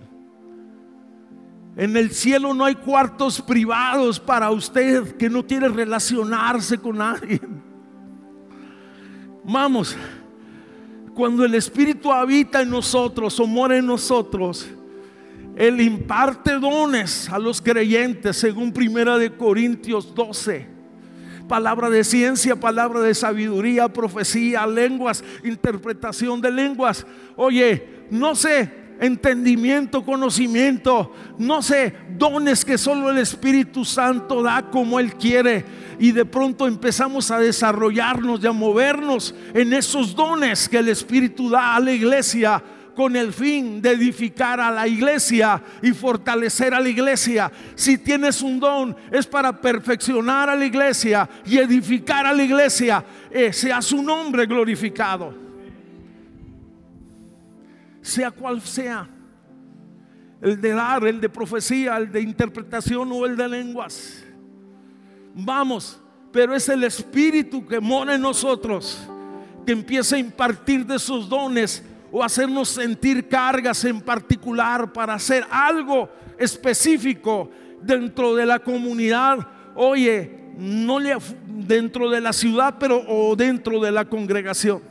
En 1.80 1.96
el 1.96 2.10
cielo 2.10 2.52
no 2.52 2.66
hay 2.66 2.74
cuartos 2.74 3.40
privados 3.40 4.20
para 4.20 4.50
usted 4.50 5.16
que 5.16 5.30
no 5.30 5.46
quiere 5.46 5.66
relacionarse 5.66 6.76
con 6.76 6.98
nadie. 6.98 7.40
Vamos, 9.42 9.96
cuando 11.14 11.42
el 11.42 11.54
Espíritu 11.54 12.12
habita 12.12 12.60
en 12.60 12.68
nosotros 12.68 13.40
o 13.40 13.46
mora 13.46 13.78
en 13.78 13.86
nosotros, 13.86 14.68
Él 15.56 15.80
imparte 15.80 16.58
dones 16.58 17.30
a 17.30 17.38
los 17.38 17.62
creyentes, 17.62 18.36
según 18.36 18.74
Primera 18.74 19.16
de 19.16 19.34
Corintios 19.34 20.14
12. 20.14 20.66
Palabra 21.48 21.88
de 21.88 22.04
ciencia, 22.04 22.56
palabra 22.56 23.00
de 23.00 23.14
sabiduría, 23.14 23.88
profecía, 23.88 24.66
lenguas, 24.66 25.24
interpretación 25.42 26.42
de 26.42 26.50
lenguas. 26.50 27.06
Oye, 27.36 28.04
no 28.10 28.34
sé, 28.34 28.70
entendimiento, 29.00 30.04
conocimiento, 30.04 31.12
no 31.38 31.62
sé, 31.62 31.94
dones 32.16 32.64
que 32.64 32.78
solo 32.78 33.10
el 33.10 33.18
Espíritu 33.18 33.84
Santo 33.84 34.42
da 34.42 34.70
como 34.70 35.00
Él 35.00 35.14
quiere. 35.14 35.64
Y 35.98 36.12
de 36.12 36.24
pronto 36.24 36.66
empezamos 36.66 37.30
a 37.30 37.38
desarrollarnos 37.38 38.42
y 38.42 38.46
a 38.46 38.52
movernos 38.52 39.34
en 39.54 39.72
esos 39.72 40.14
dones 40.14 40.68
que 40.68 40.78
el 40.78 40.88
Espíritu 40.88 41.50
da 41.50 41.74
a 41.74 41.80
la 41.80 41.92
iglesia 41.92 42.62
con 42.94 43.16
el 43.16 43.32
fin 43.32 43.80
de 43.80 43.92
edificar 43.92 44.60
a 44.60 44.70
la 44.70 44.86
iglesia 44.86 45.62
y 45.80 45.92
fortalecer 45.92 46.74
a 46.74 46.80
la 46.80 46.88
iglesia. 46.88 47.50
Si 47.74 47.96
tienes 47.96 48.42
un 48.42 48.60
don, 48.60 48.96
es 49.10 49.26
para 49.26 49.58
perfeccionar 49.58 50.50
a 50.50 50.54
la 50.54 50.66
iglesia 50.66 51.28
y 51.46 51.56
edificar 51.56 52.26
a 52.26 52.32
la 52.32 52.42
iglesia. 52.42 53.02
Eh, 53.30 53.52
sea 53.52 53.80
su 53.80 54.02
nombre 54.02 54.44
glorificado 54.44 55.49
sea 58.00 58.30
cual 58.30 58.60
sea, 58.60 59.08
el 60.40 60.60
de 60.60 60.70
dar, 60.70 61.04
el 61.04 61.20
de 61.20 61.28
profecía, 61.28 61.96
el 61.96 62.10
de 62.10 62.20
interpretación 62.20 63.10
o 63.12 63.26
el 63.26 63.36
de 63.36 63.48
lenguas. 63.48 64.24
Vamos, 65.34 66.00
pero 66.32 66.54
es 66.54 66.68
el 66.68 66.84
Espíritu 66.84 67.66
que 67.66 67.80
mora 67.80 68.14
en 68.14 68.22
nosotros, 68.22 69.06
que 69.66 69.72
empieza 69.72 70.16
a 70.16 70.18
impartir 70.18 70.86
de 70.86 70.98
sus 70.98 71.28
dones 71.28 71.84
o 72.10 72.24
hacernos 72.24 72.70
sentir 72.70 73.28
cargas 73.28 73.84
en 73.84 74.00
particular 74.00 74.92
para 74.92 75.14
hacer 75.14 75.44
algo 75.50 76.08
específico 76.38 77.50
dentro 77.82 78.34
de 78.34 78.46
la 78.46 78.58
comunidad, 78.58 79.46
oye, 79.74 80.40
no 80.56 80.98
le 80.98 81.16
dentro 81.46 82.10
de 82.10 82.20
la 82.20 82.32
ciudad, 82.32 82.76
pero 82.78 83.02
o 83.06 83.36
dentro 83.36 83.80
de 83.80 83.92
la 83.92 84.04
congregación. 84.04 84.89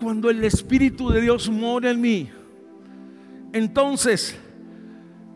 Cuando 0.00 0.30
el 0.30 0.42
Espíritu 0.44 1.10
de 1.10 1.20
Dios 1.20 1.50
mora 1.50 1.90
en 1.90 2.00
mí, 2.00 2.30
entonces 3.52 4.38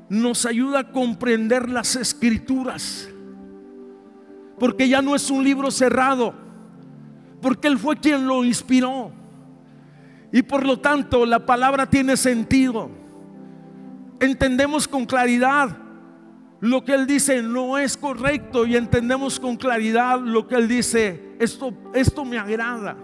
nos 0.09 0.47
ayuda 0.47 0.81
a 0.81 0.93
comprender 0.93 1.69
las 1.69 1.97
escrituras. 1.97 3.09
Porque 4.59 4.89
ya 4.89 5.03
no 5.03 5.15
es 5.15 5.31
un 5.31 5.43
libro 5.43 5.71
cerrado, 5.71 6.35
porque 7.41 7.69
Él 7.69 7.79
fue 7.79 7.97
quien 7.97 8.27
lo 8.27 8.45
inspiró. 8.45 9.13
Y 10.33 10.43
por 10.43 10.67
lo 10.67 10.79
tanto 10.81 11.27
la 11.27 11.45
palabra 11.45 11.89
tiene 11.89 12.17
sentido. 12.17 12.91
Entendemos 14.21 14.89
con 14.89 15.05
claridad 15.05 15.77
lo 16.61 16.85
que 16.85 16.95
Él 16.95 17.07
dice 17.07 17.43
no 17.43 17.77
es 17.77 17.97
correcto 17.97 18.65
y 18.65 18.77
entendemos 18.77 19.39
con 19.39 19.57
claridad 19.57 20.21
lo 20.21 20.49
que 20.49 20.55
Él 20.55 20.67
dice, 20.67 21.37
esto, 21.39 21.75
esto 21.93 22.25
me 22.25 22.39
agrada. 22.39 22.97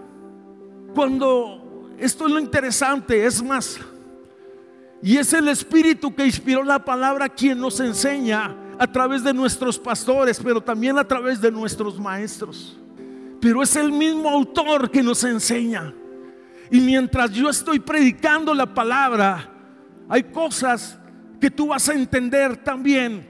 Cuando 0.93 1.91
esto 1.97 2.25
es 2.25 2.31
lo 2.31 2.39
interesante, 2.39 3.25
es 3.25 3.41
más, 3.43 3.79
y 5.03 5.17
es 5.17 5.33
el 5.33 5.47
Espíritu 5.47 6.13
que 6.13 6.25
inspiró 6.25 6.63
la 6.63 6.83
palabra 6.83 7.27
quien 7.27 7.59
nos 7.59 7.79
enseña 7.79 8.55
a 8.77 8.87
través 8.87 9.23
de 9.23 9.33
nuestros 9.33 9.79
pastores, 9.79 10.39
pero 10.43 10.61
también 10.61 10.97
a 10.97 11.07
través 11.07 11.41
de 11.41 11.51
nuestros 11.51 11.99
maestros. 11.99 12.77
Pero 13.39 13.63
es 13.63 13.75
el 13.75 13.91
mismo 13.91 14.29
autor 14.29 14.91
que 14.91 15.01
nos 15.01 15.23
enseña. 15.23 15.93
Y 16.69 16.79
mientras 16.79 17.31
yo 17.31 17.49
estoy 17.49 17.79
predicando 17.79 18.53
la 18.53 18.71
palabra, 18.71 19.51
hay 20.07 20.23
cosas 20.23 20.97
que 21.39 21.49
tú 21.49 21.67
vas 21.67 21.89
a 21.89 21.93
entender 21.93 22.57
también, 22.57 23.27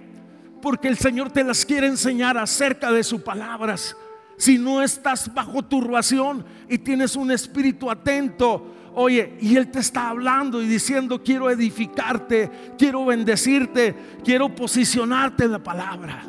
porque 0.61 0.89
el 0.89 0.97
Señor 0.97 1.31
te 1.31 1.43
las 1.43 1.65
quiere 1.65 1.87
enseñar 1.87 2.37
acerca 2.37 2.91
de 2.91 3.03
sus 3.03 3.21
palabras. 3.21 3.95
Si 4.41 4.57
no 4.57 4.81
estás 4.81 5.31
bajo 5.31 5.61
turbación 5.61 6.43
y 6.67 6.79
tienes 6.79 7.15
un 7.15 7.29
espíritu 7.29 7.91
atento, 7.91 8.73
Oye, 8.95 9.37
y 9.39 9.55
Él 9.55 9.69
te 9.69 9.79
está 9.79 10.09
hablando 10.09 10.61
y 10.61 10.67
diciendo, 10.67 11.21
quiero 11.23 11.49
edificarte, 11.49 12.73
quiero 12.75 13.05
bendecirte, 13.05 13.95
quiero 14.21 14.53
posicionarte 14.53 15.45
en 15.45 15.51
la 15.51 15.63
palabra. 15.63 16.23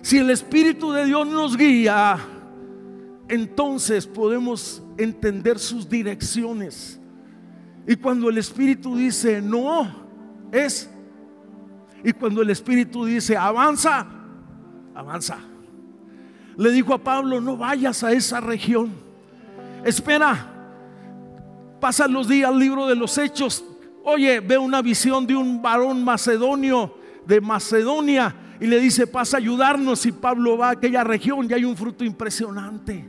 Si 0.00 0.16
el 0.18 0.30
Espíritu 0.30 0.90
de 0.90 1.04
Dios 1.04 1.28
nos 1.28 1.56
guía, 1.56 2.18
entonces 3.28 4.06
podemos 4.06 4.82
entender 4.96 5.58
sus 5.60 5.88
direcciones. 5.88 6.98
Y 7.86 7.96
cuando 7.96 8.30
el 8.30 8.38
Espíritu 8.38 8.96
dice, 8.96 9.40
no, 9.40 9.94
es. 10.50 10.90
Y 12.02 12.12
cuando 12.14 12.42
el 12.42 12.50
Espíritu 12.50 13.04
dice, 13.04 13.36
avanza, 13.36 14.06
avanza. 14.92 15.51
Le 16.56 16.70
dijo 16.70 16.94
a 16.94 16.98
Pablo, 16.98 17.40
no 17.40 17.56
vayas 17.56 18.02
a 18.04 18.12
esa 18.12 18.40
región. 18.40 18.90
Espera, 19.84 20.52
Pasan 21.82 22.12
los 22.12 22.28
días 22.28 22.54
libro 22.54 22.86
de 22.86 22.94
los 22.94 23.18
hechos. 23.18 23.64
Oye, 24.04 24.38
ve 24.38 24.56
una 24.56 24.80
visión 24.82 25.26
de 25.26 25.34
un 25.34 25.60
varón 25.60 26.04
macedonio 26.04 26.94
de 27.26 27.40
Macedonia 27.40 28.32
y 28.60 28.68
le 28.68 28.78
dice, 28.78 29.08
pasa 29.08 29.36
a 29.36 29.40
ayudarnos. 29.40 30.06
Y 30.06 30.12
Pablo 30.12 30.56
va 30.56 30.68
a 30.68 30.72
aquella 30.74 31.02
región 31.02 31.48
y 31.50 31.52
hay 31.52 31.64
un 31.64 31.76
fruto 31.76 32.04
impresionante. 32.04 33.04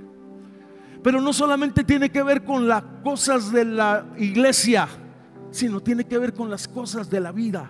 Pero 1.04 1.22
no 1.22 1.34
solamente 1.34 1.84
tiene 1.84 2.10
que 2.10 2.24
ver 2.24 2.44
con 2.44 2.68
las 2.68 2.82
cosas 3.04 3.52
de 3.52 3.64
la 3.64 4.08
iglesia, 4.18 4.88
sino 5.52 5.80
tiene 5.80 6.06
que 6.06 6.18
ver 6.18 6.34
con 6.34 6.50
las 6.50 6.68
cosas 6.68 7.12
de 7.12 7.20
la 7.20 7.32
vida. 7.32 7.70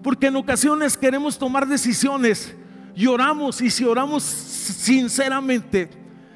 Porque 0.00 0.28
en 0.28 0.36
ocasiones 0.36 0.96
queremos 0.96 1.36
tomar 1.36 1.66
decisiones 1.66 2.54
y 2.94 3.06
oramos 3.06 3.60
y 3.60 3.70
si 3.70 3.84
oramos 3.84 4.22
sinceramente, 4.22 5.88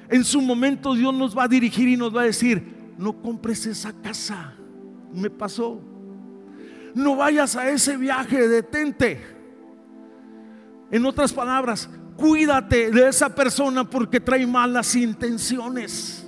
en 0.08 0.24
su 0.24 0.40
momento 0.40 0.94
Dios 0.94 1.12
nos 1.12 1.36
va 1.36 1.44
a 1.44 1.48
dirigir 1.48 1.88
y 1.88 1.96
nos 1.96 2.14
va 2.14 2.22
a 2.22 2.24
decir, 2.24 2.94
no 2.96 3.12
compres 3.20 3.66
esa 3.66 3.92
casa. 3.92 4.54
Me 5.12 5.30
pasó. 5.30 5.80
No 6.94 7.16
vayas 7.16 7.56
a 7.56 7.68
ese 7.68 7.96
viaje, 7.96 8.48
detente. 8.48 9.20
En 10.90 11.04
otras 11.04 11.32
palabras, 11.32 11.90
cuídate 12.16 12.90
de 12.90 13.08
esa 13.08 13.34
persona 13.34 13.84
porque 13.84 14.20
trae 14.20 14.46
malas 14.46 14.94
intenciones. 14.94 16.26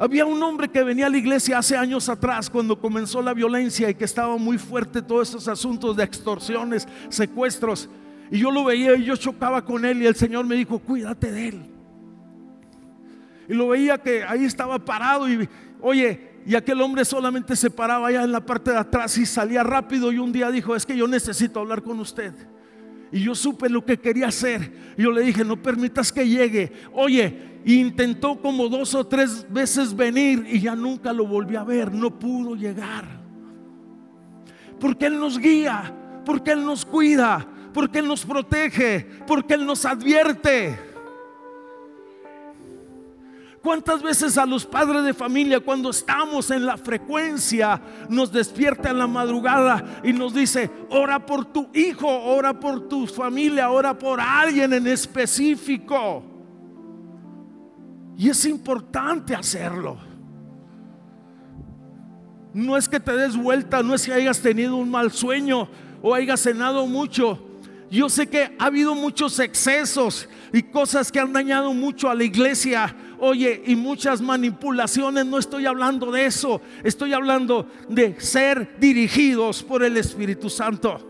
Había 0.00 0.26
un 0.26 0.40
hombre 0.42 0.68
que 0.68 0.84
venía 0.84 1.06
a 1.06 1.10
la 1.10 1.16
iglesia 1.16 1.58
hace 1.58 1.76
años 1.76 2.08
atrás 2.08 2.48
cuando 2.48 2.78
comenzó 2.78 3.20
la 3.20 3.34
violencia 3.34 3.90
y 3.90 3.94
que 3.94 4.04
estaba 4.04 4.36
muy 4.36 4.56
fuerte 4.56 5.02
todos 5.02 5.30
esos 5.30 5.48
asuntos 5.48 5.96
de 5.96 6.04
extorsiones, 6.04 6.86
secuestros. 7.08 7.88
Y 8.30 8.38
yo 8.38 8.50
lo 8.50 8.64
veía 8.64 8.94
y 8.96 9.04
yo 9.04 9.16
chocaba 9.16 9.64
con 9.64 9.84
él 9.84 10.02
y 10.02 10.06
el 10.06 10.14
Señor 10.14 10.44
me 10.44 10.56
dijo, 10.56 10.78
cuídate 10.78 11.30
de 11.30 11.48
él. 11.48 11.62
Y 13.48 13.54
lo 13.54 13.68
veía 13.68 13.98
que 13.98 14.22
ahí 14.22 14.44
estaba 14.44 14.78
parado 14.84 15.28
y, 15.28 15.48
oye, 15.80 16.28
y 16.44 16.54
aquel 16.54 16.80
hombre 16.80 17.04
solamente 17.04 17.56
se 17.56 17.70
paraba 17.70 18.08
allá 18.08 18.24
en 18.24 18.32
la 18.32 18.44
parte 18.44 18.70
de 18.70 18.78
atrás 18.78 19.16
y 19.18 19.26
salía 19.26 19.62
rápido 19.62 20.12
y 20.12 20.18
un 20.18 20.32
día 20.32 20.50
dijo, 20.50 20.76
es 20.76 20.84
que 20.84 20.96
yo 20.96 21.06
necesito 21.06 21.60
hablar 21.60 21.82
con 21.82 21.98
usted. 22.00 22.34
Y 23.10 23.20
yo 23.20 23.34
supe 23.34 23.68
lo 23.68 23.84
que 23.84 23.98
quería 23.98 24.28
hacer. 24.28 24.94
yo 24.96 25.10
le 25.10 25.22
dije, 25.22 25.44
no 25.44 25.60
permitas 25.60 26.12
que 26.12 26.28
llegue. 26.28 26.72
Oye, 26.92 27.60
intentó 27.64 28.40
como 28.40 28.68
dos 28.68 28.94
o 28.94 29.06
tres 29.06 29.46
veces 29.50 29.96
venir 29.96 30.46
y 30.50 30.60
ya 30.60 30.76
nunca 30.76 31.12
lo 31.12 31.26
volví 31.26 31.56
a 31.56 31.64
ver. 31.64 31.92
No 31.92 32.18
pudo 32.18 32.54
llegar. 32.54 33.04
Porque 34.78 35.06
Él 35.06 35.18
nos 35.18 35.38
guía, 35.38 35.94
porque 36.24 36.52
Él 36.52 36.64
nos 36.64 36.84
cuida, 36.84 37.46
porque 37.72 37.98
Él 37.98 38.08
nos 38.08 38.24
protege, 38.24 39.06
porque 39.26 39.54
Él 39.54 39.66
nos 39.66 39.84
advierte. 39.84 40.88
¿Cuántas 43.62 44.02
veces 44.02 44.38
a 44.38 44.46
los 44.46 44.64
padres 44.64 45.04
de 45.04 45.12
familia 45.12 45.60
cuando 45.60 45.90
estamos 45.90 46.50
en 46.50 46.64
la 46.64 46.76
frecuencia 46.76 47.80
nos 48.08 48.32
despierta 48.32 48.90
en 48.90 48.98
la 48.98 49.06
madrugada 49.06 50.00
y 50.04 50.12
nos 50.12 50.32
dice, 50.32 50.70
ora 50.90 51.26
por 51.26 51.44
tu 51.44 51.68
hijo, 51.74 52.08
ora 52.08 52.58
por 52.58 52.88
tu 52.88 53.06
familia, 53.06 53.70
ora 53.70 53.98
por 53.98 54.20
alguien 54.20 54.72
en 54.72 54.86
específico? 54.86 56.22
Y 58.16 58.28
es 58.28 58.44
importante 58.46 59.34
hacerlo. 59.34 59.98
No 62.54 62.76
es 62.76 62.88
que 62.88 63.00
te 63.00 63.12
des 63.12 63.36
vuelta, 63.36 63.82
no 63.82 63.94
es 63.94 64.06
que 64.06 64.12
hayas 64.12 64.40
tenido 64.40 64.76
un 64.76 64.90
mal 64.90 65.12
sueño 65.12 65.68
o 66.00 66.14
hayas 66.14 66.40
cenado 66.40 66.86
mucho. 66.86 67.47
Yo 67.90 68.08
sé 68.08 68.26
que 68.26 68.54
ha 68.58 68.66
habido 68.66 68.94
muchos 68.94 69.38
excesos 69.38 70.28
y 70.52 70.62
cosas 70.62 71.10
que 71.10 71.20
han 71.20 71.32
dañado 71.32 71.72
mucho 71.72 72.10
a 72.10 72.14
la 72.14 72.24
iglesia 72.24 72.94
oye, 73.18 73.62
y 73.66 73.76
muchas 73.76 74.20
manipulaciones, 74.20 75.26
no 75.26 75.38
estoy 75.38 75.66
hablando 75.66 76.10
de 76.10 76.26
eso, 76.26 76.60
estoy 76.82 77.12
hablando 77.12 77.66
de 77.88 78.20
ser 78.20 78.76
dirigidos 78.78 79.62
por 79.62 79.82
el 79.82 79.96
Espíritu 79.96 80.48
Santo. 80.48 81.00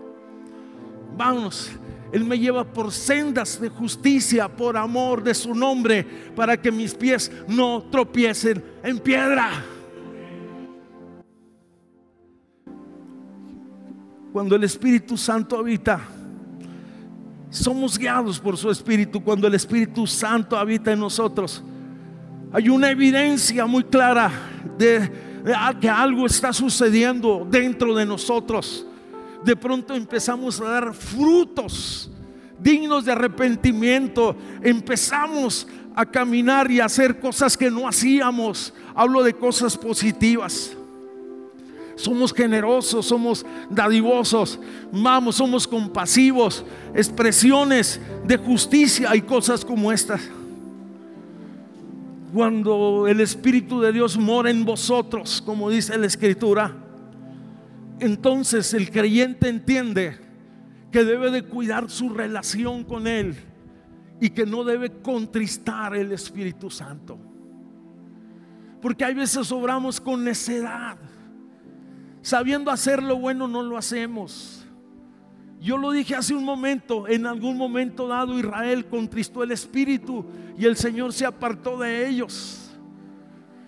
Vamos, 1.17 1.71
Él 2.13 2.25
me 2.25 2.39
lleva 2.39 2.65
por 2.65 2.93
sendas 2.93 3.61
de 3.61 3.69
justicia, 3.69 4.49
por 4.49 4.77
amor 4.77 5.23
de 5.23 5.35
su 5.35 5.55
nombre, 5.55 6.05
para 6.35 6.61
que 6.61 6.71
mis 6.71 6.95
pies 6.95 7.31
no 7.47 7.85
tropiecen 7.91 8.63
en 8.83 8.99
piedra. 8.99 9.65
Cuando 14.33 14.57
el 14.57 14.65
Espíritu 14.65 15.17
Santo 15.17 15.59
habita, 15.59 16.01
somos 17.51 17.99
guiados 17.99 18.39
por 18.39 18.57
su 18.57 18.71
Espíritu. 18.71 19.23
Cuando 19.23 19.47
el 19.47 19.55
Espíritu 19.55 20.07
Santo 20.07 20.57
habita 20.57 20.93
en 20.93 21.01
nosotros, 21.01 21.63
hay 22.53 22.69
una 22.69 22.91
evidencia 22.91 23.67
muy 23.67 23.85
clara 23.85 24.31
de, 24.79 25.11
que 25.81 25.89
algo 25.89 26.27
está 26.27 26.53
sucediendo 26.53 27.47
dentro 27.51 27.95
de 27.95 28.07
nosotros. 28.07 28.87
De 29.45 29.55
pronto 29.57 29.95
empezamos 29.95 30.61
a 30.61 30.65
dar 30.65 30.95
frutos 30.95 32.11
dignos 32.59 33.05
de 33.05 33.13
arrepentimiento. 33.13 34.37
Empezamos 34.63 35.67
a 35.95 36.07
caminar 36.07 36.71
y 36.71 36.81
a 36.81 36.87
hacer 36.87 37.21
cosas 37.21 37.57
que 37.57 37.71
no 37.71 37.89
hacíamos. 37.89 38.73
Hablo 38.95 39.23
de 39.23 39.35
cosas 39.35 39.77
positivas. 39.77 40.78
Somos 41.99 42.33
generosos, 42.33 43.05
somos 43.07 43.45
dadivosos, 43.69 44.59
vamos, 44.91 45.37
somos 45.37 45.67
compasivos, 45.67 46.65
expresiones 46.95 48.01
de 48.25 48.37
justicia 48.37 49.15
y 49.15 49.21
cosas 49.21 49.65
como 49.65 49.93
estas 49.93 50.21
cuando 52.33 53.07
el 53.09 53.21
Espíritu 53.21 53.81
de 53.81 53.93
Dios 53.93 54.19
mora 54.19 54.51
en 54.51 54.65
vosotros, 54.65 55.43
como 55.45 55.71
dice 55.71 55.97
la 55.97 56.07
Escritura, 56.07 56.75
entonces 58.01 58.75
el 58.75 58.91
creyente 58.91 59.49
entiende 59.49 60.19
que 60.93 61.05
debe 61.05 61.31
de 61.31 61.43
cuidar 61.45 61.91
su 61.91 62.11
relación 62.11 62.85
con 62.85 63.07
Él 63.07 63.35
y 64.21 64.31
que 64.31 64.47
no 64.47 64.65
debe 64.65 65.01
contristar 65.01 65.95
el 65.95 66.13
Espíritu 66.13 66.71
Santo. 66.71 67.19
Porque 68.81 69.05
hay 69.05 69.15
veces 69.15 69.51
obramos 69.51 70.01
con 70.01 70.23
necedad. 70.23 70.97
Sabiendo 72.29 72.71
hacer 72.71 73.03
lo 73.03 73.17
bueno 73.17 73.49
no 73.49 73.63
lo 73.63 73.79
hacemos. 73.79 74.63
Yo 75.63 75.79
lo 75.79 75.93
dije 75.93 76.15
hace 76.15 76.35
un 76.35 76.45
momento, 76.45 77.09
en 77.09 77.27
algún 77.27 77.57
momento 77.57 78.07
dado 78.07 78.39
Israel 78.39 78.85
contristó 78.85 79.43
el 79.43 79.51
espíritu 79.51 80.27
y 80.59 80.67
el 80.67 80.77
Señor 80.77 81.15
se 81.15 81.25
apartó 81.25 81.79
de 81.79 82.07
ellos. 82.07 82.71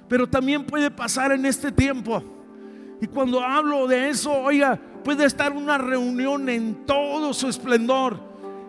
Pero 0.08 0.28
también 0.28 0.66
puede 0.66 0.90
pasar 0.90 1.32
en 1.32 1.46
este 1.46 1.72
tiempo. 1.72 2.22
Y 3.00 3.06
cuando 3.06 3.42
hablo 3.42 3.86
de 3.86 4.10
eso, 4.10 4.30
oiga, 4.30 4.78
puede 5.02 5.24
estar 5.24 5.54
una 5.54 5.78
reunión 5.78 6.46
en 6.50 6.84
todo 6.84 7.32
su 7.32 7.48
esplendor, 7.48 8.20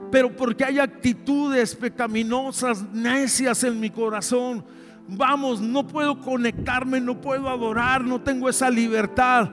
pero 0.09 0.33
porque 0.33 0.63
hay 0.63 0.79
actitudes 0.79 1.75
pecaminosas, 1.75 2.81
necias 2.93 3.65
en 3.65 3.77
mi 3.77 3.89
corazón. 3.89 4.63
Vamos, 5.09 5.59
no 5.59 5.85
puedo 5.85 6.17
conectarme, 6.21 7.01
no 7.01 7.19
puedo 7.19 7.49
adorar, 7.49 8.05
no 8.05 8.21
tengo 8.21 8.47
esa 8.47 8.69
libertad 8.69 9.49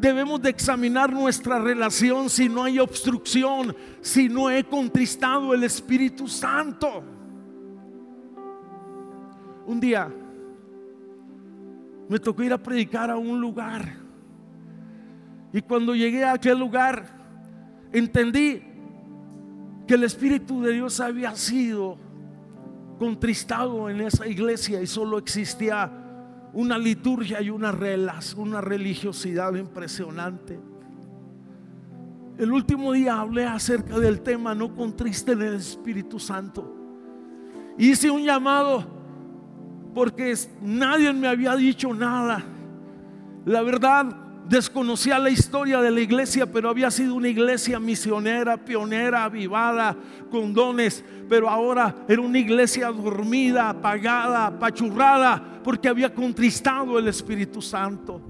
debemos 0.00 0.40
de 0.40 0.50
examinar 0.50 1.12
nuestra 1.12 1.58
relación 1.58 2.30
si 2.30 2.48
no 2.48 2.64
hay 2.64 2.78
obstrucción, 2.78 3.76
si 4.00 4.28
no 4.28 4.50
he 4.50 4.64
contristado 4.64 5.52
el 5.52 5.64
Espíritu 5.64 6.26
Santo. 6.26 7.02
Un 9.66 9.78
día 9.78 10.10
me 12.08 12.18
tocó 12.18 12.42
ir 12.42 12.52
a 12.52 12.58
predicar 12.58 13.10
a 13.10 13.16
un 13.16 13.40
lugar. 13.40 13.96
Y 15.52 15.60
cuando 15.62 15.94
llegué 15.94 16.24
a 16.24 16.32
aquel 16.32 16.58
lugar, 16.58 17.04
entendí 17.92 18.62
que 19.86 19.94
el 19.94 20.04
Espíritu 20.04 20.62
de 20.62 20.72
Dios 20.72 20.98
había 21.00 21.34
sido 21.36 21.98
contristado 22.98 23.88
en 23.90 24.00
esa 24.00 24.26
iglesia 24.26 24.80
y 24.80 24.86
solo 24.86 25.18
existía 25.18 25.90
una 26.52 26.78
liturgia 26.78 27.40
y 27.40 27.50
una, 27.50 27.76
una 28.36 28.60
religiosidad 28.60 29.54
impresionante. 29.54 30.58
El 32.38 32.52
último 32.52 32.92
día 32.92 33.20
hablé 33.20 33.44
acerca 33.44 33.98
del 33.98 34.22
tema 34.22 34.54
no 34.54 34.74
contristen 34.74 35.42
el 35.42 35.54
Espíritu 35.54 36.18
Santo. 36.18 36.74
Hice 37.76 38.10
un 38.10 38.22
llamado 38.22 38.84
porque 39.94 40.34
nadie 40.62 41.12
me 41.12 41.28
había 41.28 41.54
dicho 41.56 41.92
nada. 41.92 42.42
La 43.44 43.62
verdad, 43.62 44.06
desconocía 44.50 45.16
la 45.20 45.30
historia 45.30 45.80
de 45.80 45.92
la 45.92 46.00
iglesia, 46.00 46.44
pero 46.44 46.68
había 46.68 46.90
sido 46.90 47.14
una 47.14 47.28
iglesia 47.28 47.78
misionera, 47.78 48.56
pionera, 48.56 49.22
avivada, 49.22 49.96
con 50.28 50.52
dones, 50.52 51.04
pero 51.28 51.48
ahora 51.48 51.94
era 52.08 52.20
una 52.20 52.40
iglesia 52.40 52.88
dormida, 52.88 53.70
apagada, 53.70 54.46
apachurrada, 54.46 55.60
porque 55.62 55.88
había 55.88 56.12
contristado 56.12 56.98
el 56.98 57.06
Espíritu 57.06 57.62
Santo. 57.62 58.20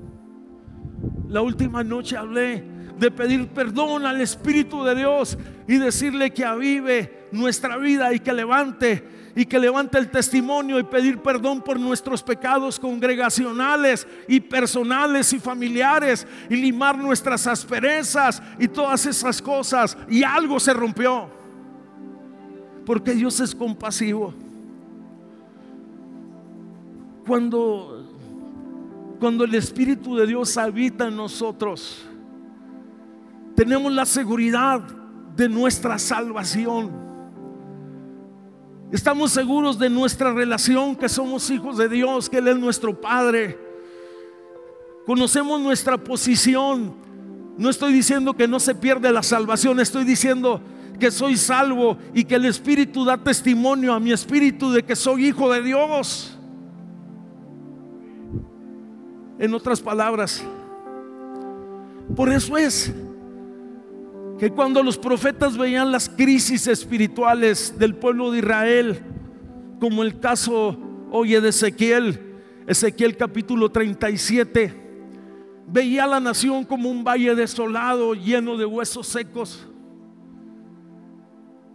La 1.27 1.41
última 1.41 1.83
noche 1.83 2.19
hablé 2.19 2.65
de 2.99 3.11
pedir 3.11 3.49
perdón 3.49 4.05
al 4.05 4.21
Espíritu 4.21 4.85
de 4.85 4.97
Dios 4.97 5.39
y 5.67 5.79
decirle 5.79 6.33
que 6.33 6.45
avive 6.45 7.20
nuestra 7.33 7.77
vida 7.77 8.13
y 8.13 8.21
que 8.21 8.33
levante 8.33 9.21
y 9.35 9.47
que 9.47 9.59
levante 9.59 9.99
el 9.99 10.11
testimonio 10.11 10.79
y 10.79 10.83
pedir 10.83 11.19
perdón 11.19 11.63
por 11.63 11.79
nuestros 11.79 12.23
pecados 12.23 12.79
congregacionales 12.79 14.07
y 14.29 14.41
personales 14.41 15.33
y 15.33 15.39
familiares 15.39 16.27
y 16.49 16.57
limar 16.57 16.99
nuestras 16.99 17.47
asperezas 17.47 18.43
y 18.59 18.69
todas 18.69 19.07
esas 19.07 19.41
cosas. 19.41 19.97
Y 20.09 20.23
algo 20.23 20.59
se 20.59 20.73
rompió. 20.73 21.29
Porque 22.85 23.15
Dios 23.15 23.39
es 23.41 23.55
compasivo. 23.55 24.35
Cuando, 27.27 28.05
cuando 29.21 29.45
el 29.45 29.55
Espíritu 29.55 30.17
de 30.17 30.27
Dios 30.27 30.57
habita 30.57 31.07
en 31.07 31.17
nosotros, 31.17 32.05
tenemos 33.55 33.93
la 33.93 34.07
seguridad 34.07 34.81
de 35.37 35.49
nuestra 35.49 35.99
salvación. 35.99 37.10
Estamos 38.93 39.31
seguros 39.31 39.79
de 39.79 39.89
nuestra 39.89 40.33
relación, 40.33 40.97
que 40.97 41.09
somos 41.09 41.49
hijos 41.51 41.77
de 41.77 41.89
Dios, 41.89 42.29
que 42.29 42.39
Él 42.39 42.49
es 42.49 42.59
nuestro 42.59 43.01
Padre. 43.01 43.57
Conocemos 45.07 45.61
nuestra 45.61 45.97
posición. 45.97 46.95
No 47.57 47.71
estoy 47.71 47.93
diciendo 47.93 48.35
que 48.35 48.49
no 48.49 48.59
se 48.59 48.75
pierde 48.75 49.13
la 49.13 49.23
salvación, 49.23 49.79
estoy 49.79 50.05
diciendo 50.05 50.61
que 50.99 51.11
soy 51.13 51.37
salvo 51.37 51.99
y 52.15 52.25
que 52.25 52.35
el 52.35 52.45
Espíritu 52.47 53.05
da 53.05 53.17
testimonio 53.17 53.95
a 53.95 54.01
mi 54.01 54.13
espíritu 54.13 54.73
de 54.73 54.83
que 54.83 54.97
soy 54.97 55.27
hijo 55.27 55.51
de 55.53 55.63
Dios. 55.63 56.37
En 59.39 59.55
otras 59.55 59.81
palabras, 59.81 60.45
por 62.15 62.29
eso 62.29 62.59
es 62.59 62.93
que 64.41 64.51
cuando 64.51 64.83
los 64.83 64.97
profetas 64.97 65.59
veían 65.59 65.93
las 65.93 66.09
crisis 66.09 66.67
espirituales 66.67 67.79
del 67.79 67.95
pueblo 67.95 68.31
de 68.31 68.39
Israel, 68.39 69.03
como 69.79 70.03
el 70.03 70.19
caso, 70.19 70.79
oye, 71.11 71.43
de 71.43 71.51
Ezequiel, 71.51 72.41
Ezequiel 72.67 73.19
capítulo 73.19 73.69
37, 73.69 74.75
veía 75.67 76.05
a 76.05 76.07
la 76.07 76.21
nación 76.21 76.65
como 76.65 76.89
un 76.89 77.05
valle 77.05 77.35
desolado, 77.35 78.15
lleno 78.15 78.57
de 78.57 78.65
huesos 78.65 79.09
secos, 79.09 79.69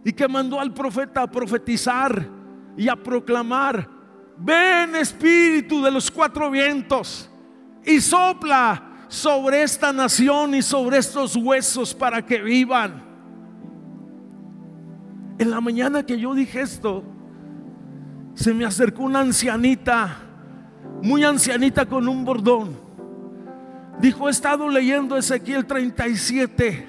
y 0.04 0.12
que 0.12 0.26
mandó 0.26 0.58
al 0.58 0.74
profeta 0.74 1.22
a 1.22 1.30
profetizar 1.30 2.28
y 2.76 2.88
a 2.88 2.96
proclamar, 2.96 3.88
ven 4.38 4.96
espíritu 4.96 5.84
de 5.84 5.92
los 5.92 6.10
cuatro 6.10 6.50
vientos 6.50 7.30
y 7.84 8.00
sopla 8.00 8.95
sobre 9.08 9.62
esta 9.62 9.92
nación 9.92 10.54
y 10.54 10.62
sobre 10.62 10.98
estos 10.98 11.36
huesos 11.36 11.94
para 11.94 12.24
que 12.24 12.40
vivan. 12.40 13.04
En 15.38 15.50
la 15.50 15.60
mañana 15.60 16.04
que 16.04 16.18
yo 16.18 16.34
dije 16.34 16.60
esto, 16.60 17.04
se 18.34 18.52
me 18.52 18.64
acercó 18.64 19.02
una 19.02 19.20
ancianita, 19.20 20.18
muy 21.02 21.24
ancianita 21.24 21.86
con 21.86 22.08
un 22.08 22.24
bordón. 22.24 22.78
Dijo, 24.00 24.28
he 24.28 24.30
estado 24.30 24.68
leyendo 24.68 25.16
Ezequiel 25.16 25.66
37 25.66 26.88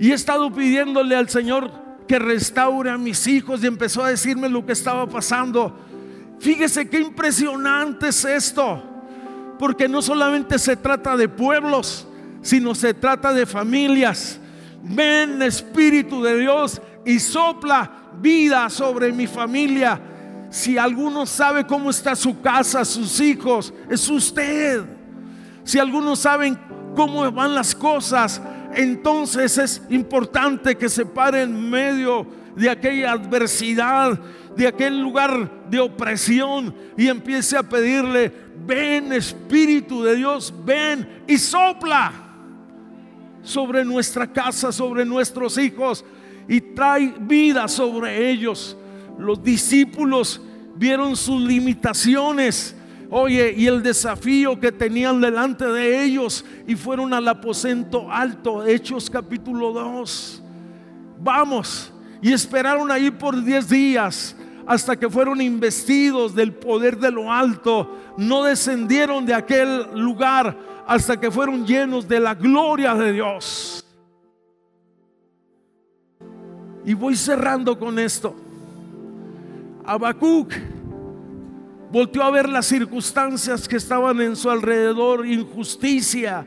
y 0.00 0.10
he 0.10 0.14
estado 0.14 0.52
pidiéndole 0.52 1.14
al 1.14 1.28
Señor 1.28 1.70
que 2.06 2.18
restaure 2.18 2.90
a 2.90 2.98
mis 2.98 3.26
hijos 3.26 3.62
y 3.62 3.66
empezó 3.66 4.02
a 4.02 4.10
decirme 4.10 4.48
lo 4.48 4.64
que 4.64 4.72
estaba 4.72 5.08
pasando. 5.08 5.78
Fíjese 6.40 6.88
qué 6.88 7.00
impresionante 7.00 8.08
es 8.08 8.24
esto. 8.24 8.82
Porque 9.58 9.88
no 9.88 10.02
solamente 10.02 10.58
se 10.58 10.76
trata 10.76 11.16
de 11.16 11.28
pueblos, 11.28 12.06
sino 12.42 12.74
se 12.74 12.94
trata 12.94 13.32
de 13.32 13.46
familias. 13.46 14.40
Ven 14.82 15.42
Espíritu 15.42 16.22
de 16.22 16.38
Dios 16.38 16.80
y 17.04 17.18
sopla 17.18 17.90
vida 18.20 18.68
sobre 18.70 19.12
mi 19.12 19.26
familia. 19.26 20.00
Si 20.50 20.78
alguno 20.78 21.26
sabe 21.26 21.66
cómo 21.66 21.90
está 21.90 22.16
su 22.16 22.40
casa, 22.40 22.84
sus 22.84 23.20
hijos, 23.20 23.72
es 23.90 24.08
usted. 24.08 24.84
Si 25.64 25.78
algunos 25.78 26.20
saben 26.20 26.58
cómo 26.94 27.30
van 27.30 27.54
las 27.54 27.74
cosas, 27.74 28.40
entonces 28.74 29.58
es 29.58 29.82
importante 29.90 30.76
que 30.76 30.88
se 30.88 31.04
pare 31.04 31.42
en 31.42 31.68
medio 31.68 32.26
de 32.56 32.70
aquella 32.70 33.12
adversidad, 33.12 34.18
de 34.56 34.66
aquel 34.66 35.00
lugar 35.00 35.68
de 35.68 35.80
opresión 35.80 36.74
y 36.96 37.08
empiece 37.08 37.56
a 37.56 37.62
pedirle, 37.62 38.32
ven 38.66 39.12
Espíritu 39.12 40.02
de 40.02 40.16
Dios, 40.16 40.52
ven 40.64 41.22
y 41.26 41.38
sopla 41.38 42.12
sobre 43.42 43.84
nuestra 43.84 44.30
casa, 44.32 44.72
sobre 44.72 45.04
nuestros 45.04 45.58
hijos 45.58 46.04
y 46.48 46.60
trae 46.60 47.14
vida 47.20 47.68
sobre 47.68 48.30
ellos. 48.30 48.76
Los 49.18 49.42
discípulos 49.42 50.40
vieron 50.76 51.16
sus 51.16 51.40
limitaciones, 51.42 52.74
oye, 53.10 53.54
y 53.56 53.66
el 53.66 53.82
desafío 53.82 54.58
que 54.58 54.72
tenían 54.72 55.20
delante 55.20 55.64
de 55.66 56.04
ellos 56.04 56.44
y 56.66 56.76
fueron 56.76 57.12
al 57.12 57.26
aposento 57.28 58.10
alto, 58.10 58.66
Hechos 58.66 59.10
capítulo 59.10 59.72
2. 59.72 60.42
Vamos, 61.20 61.92
y 62.22 62.32
esperaron 62.32 62.90
ahí 62.90 63.10
por 63.10 63.42
10 63.42 63.68
días 63.68 64.36
hasta 64.68 64.98
que 64.98 65.08
fueron 65.08 65.40
investidos 65.40 66.34
del 66.34 66.52
poder 66.52 66.98
de 66.98 67.10
lo 67.10 67.32
alto, 67.32 67.90
no 68.18 68.44
descendieron 68.44 69.24
de 69.24 69.32
aquel 69.32 69.86
lugar 69.94 70.54
hasta 70.86 71.18
que 71.18 71.30
fueron 71.30 71.66
llenos 71.66 72.06
de 72.06 72.20
la 72.20 72.34
gloria 72.34 72.94
de 72.94 73.12
Dios. 73.14 73.82
Y 76.84 76.92
voy 76.92 77.16
cerrando 77.16 77.78
con 77.78 77.98
esto. 77.98 78.36
Habacuc 79.86 80.52
volteó 81.90 82.22
a 82.22 82.30
ver 82.30 82.46
las 82.46 82.66
circunstancias 82.66 83.66
que 83.66 83.76
estaban 83.76 84.20
en 84.20 84.36
su 84.36 84.50
alrededor, 84.50 85.26
injusticia, 85.26 86.46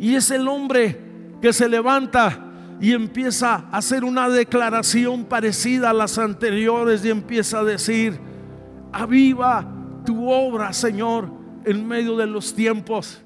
y 0.00 0.16
es 0.16 0.32
el 0.32 0.48
hombre 0.48 1.00
que 1.40 1.52
se 1.52 1.68
levanta 1.68 2.45
y 2.80 2.92
empieza 2.92 3.54
a 3.54 3.78
hacer 3.78 4.04
una 4.04 4.28
declaración 4.28 5.24
parecida 5.24 5.90
a 5.90 5.94
las 5.94 6.18
anteriores 6.18 7.04
y 7.04 7.10
empieza 7.10 7.60
a 7.60 7.64
decir, 7.64 8.20
aviva 8.92 9.66
tu 10.04 10.30
obra, 10.30 10.72
Señor, 10.72 11.30
en 11.64 11.86
medio 11.86 12.16
de 12.16 12.26
los 12.26 12.54
tiempos. 12.54 13.25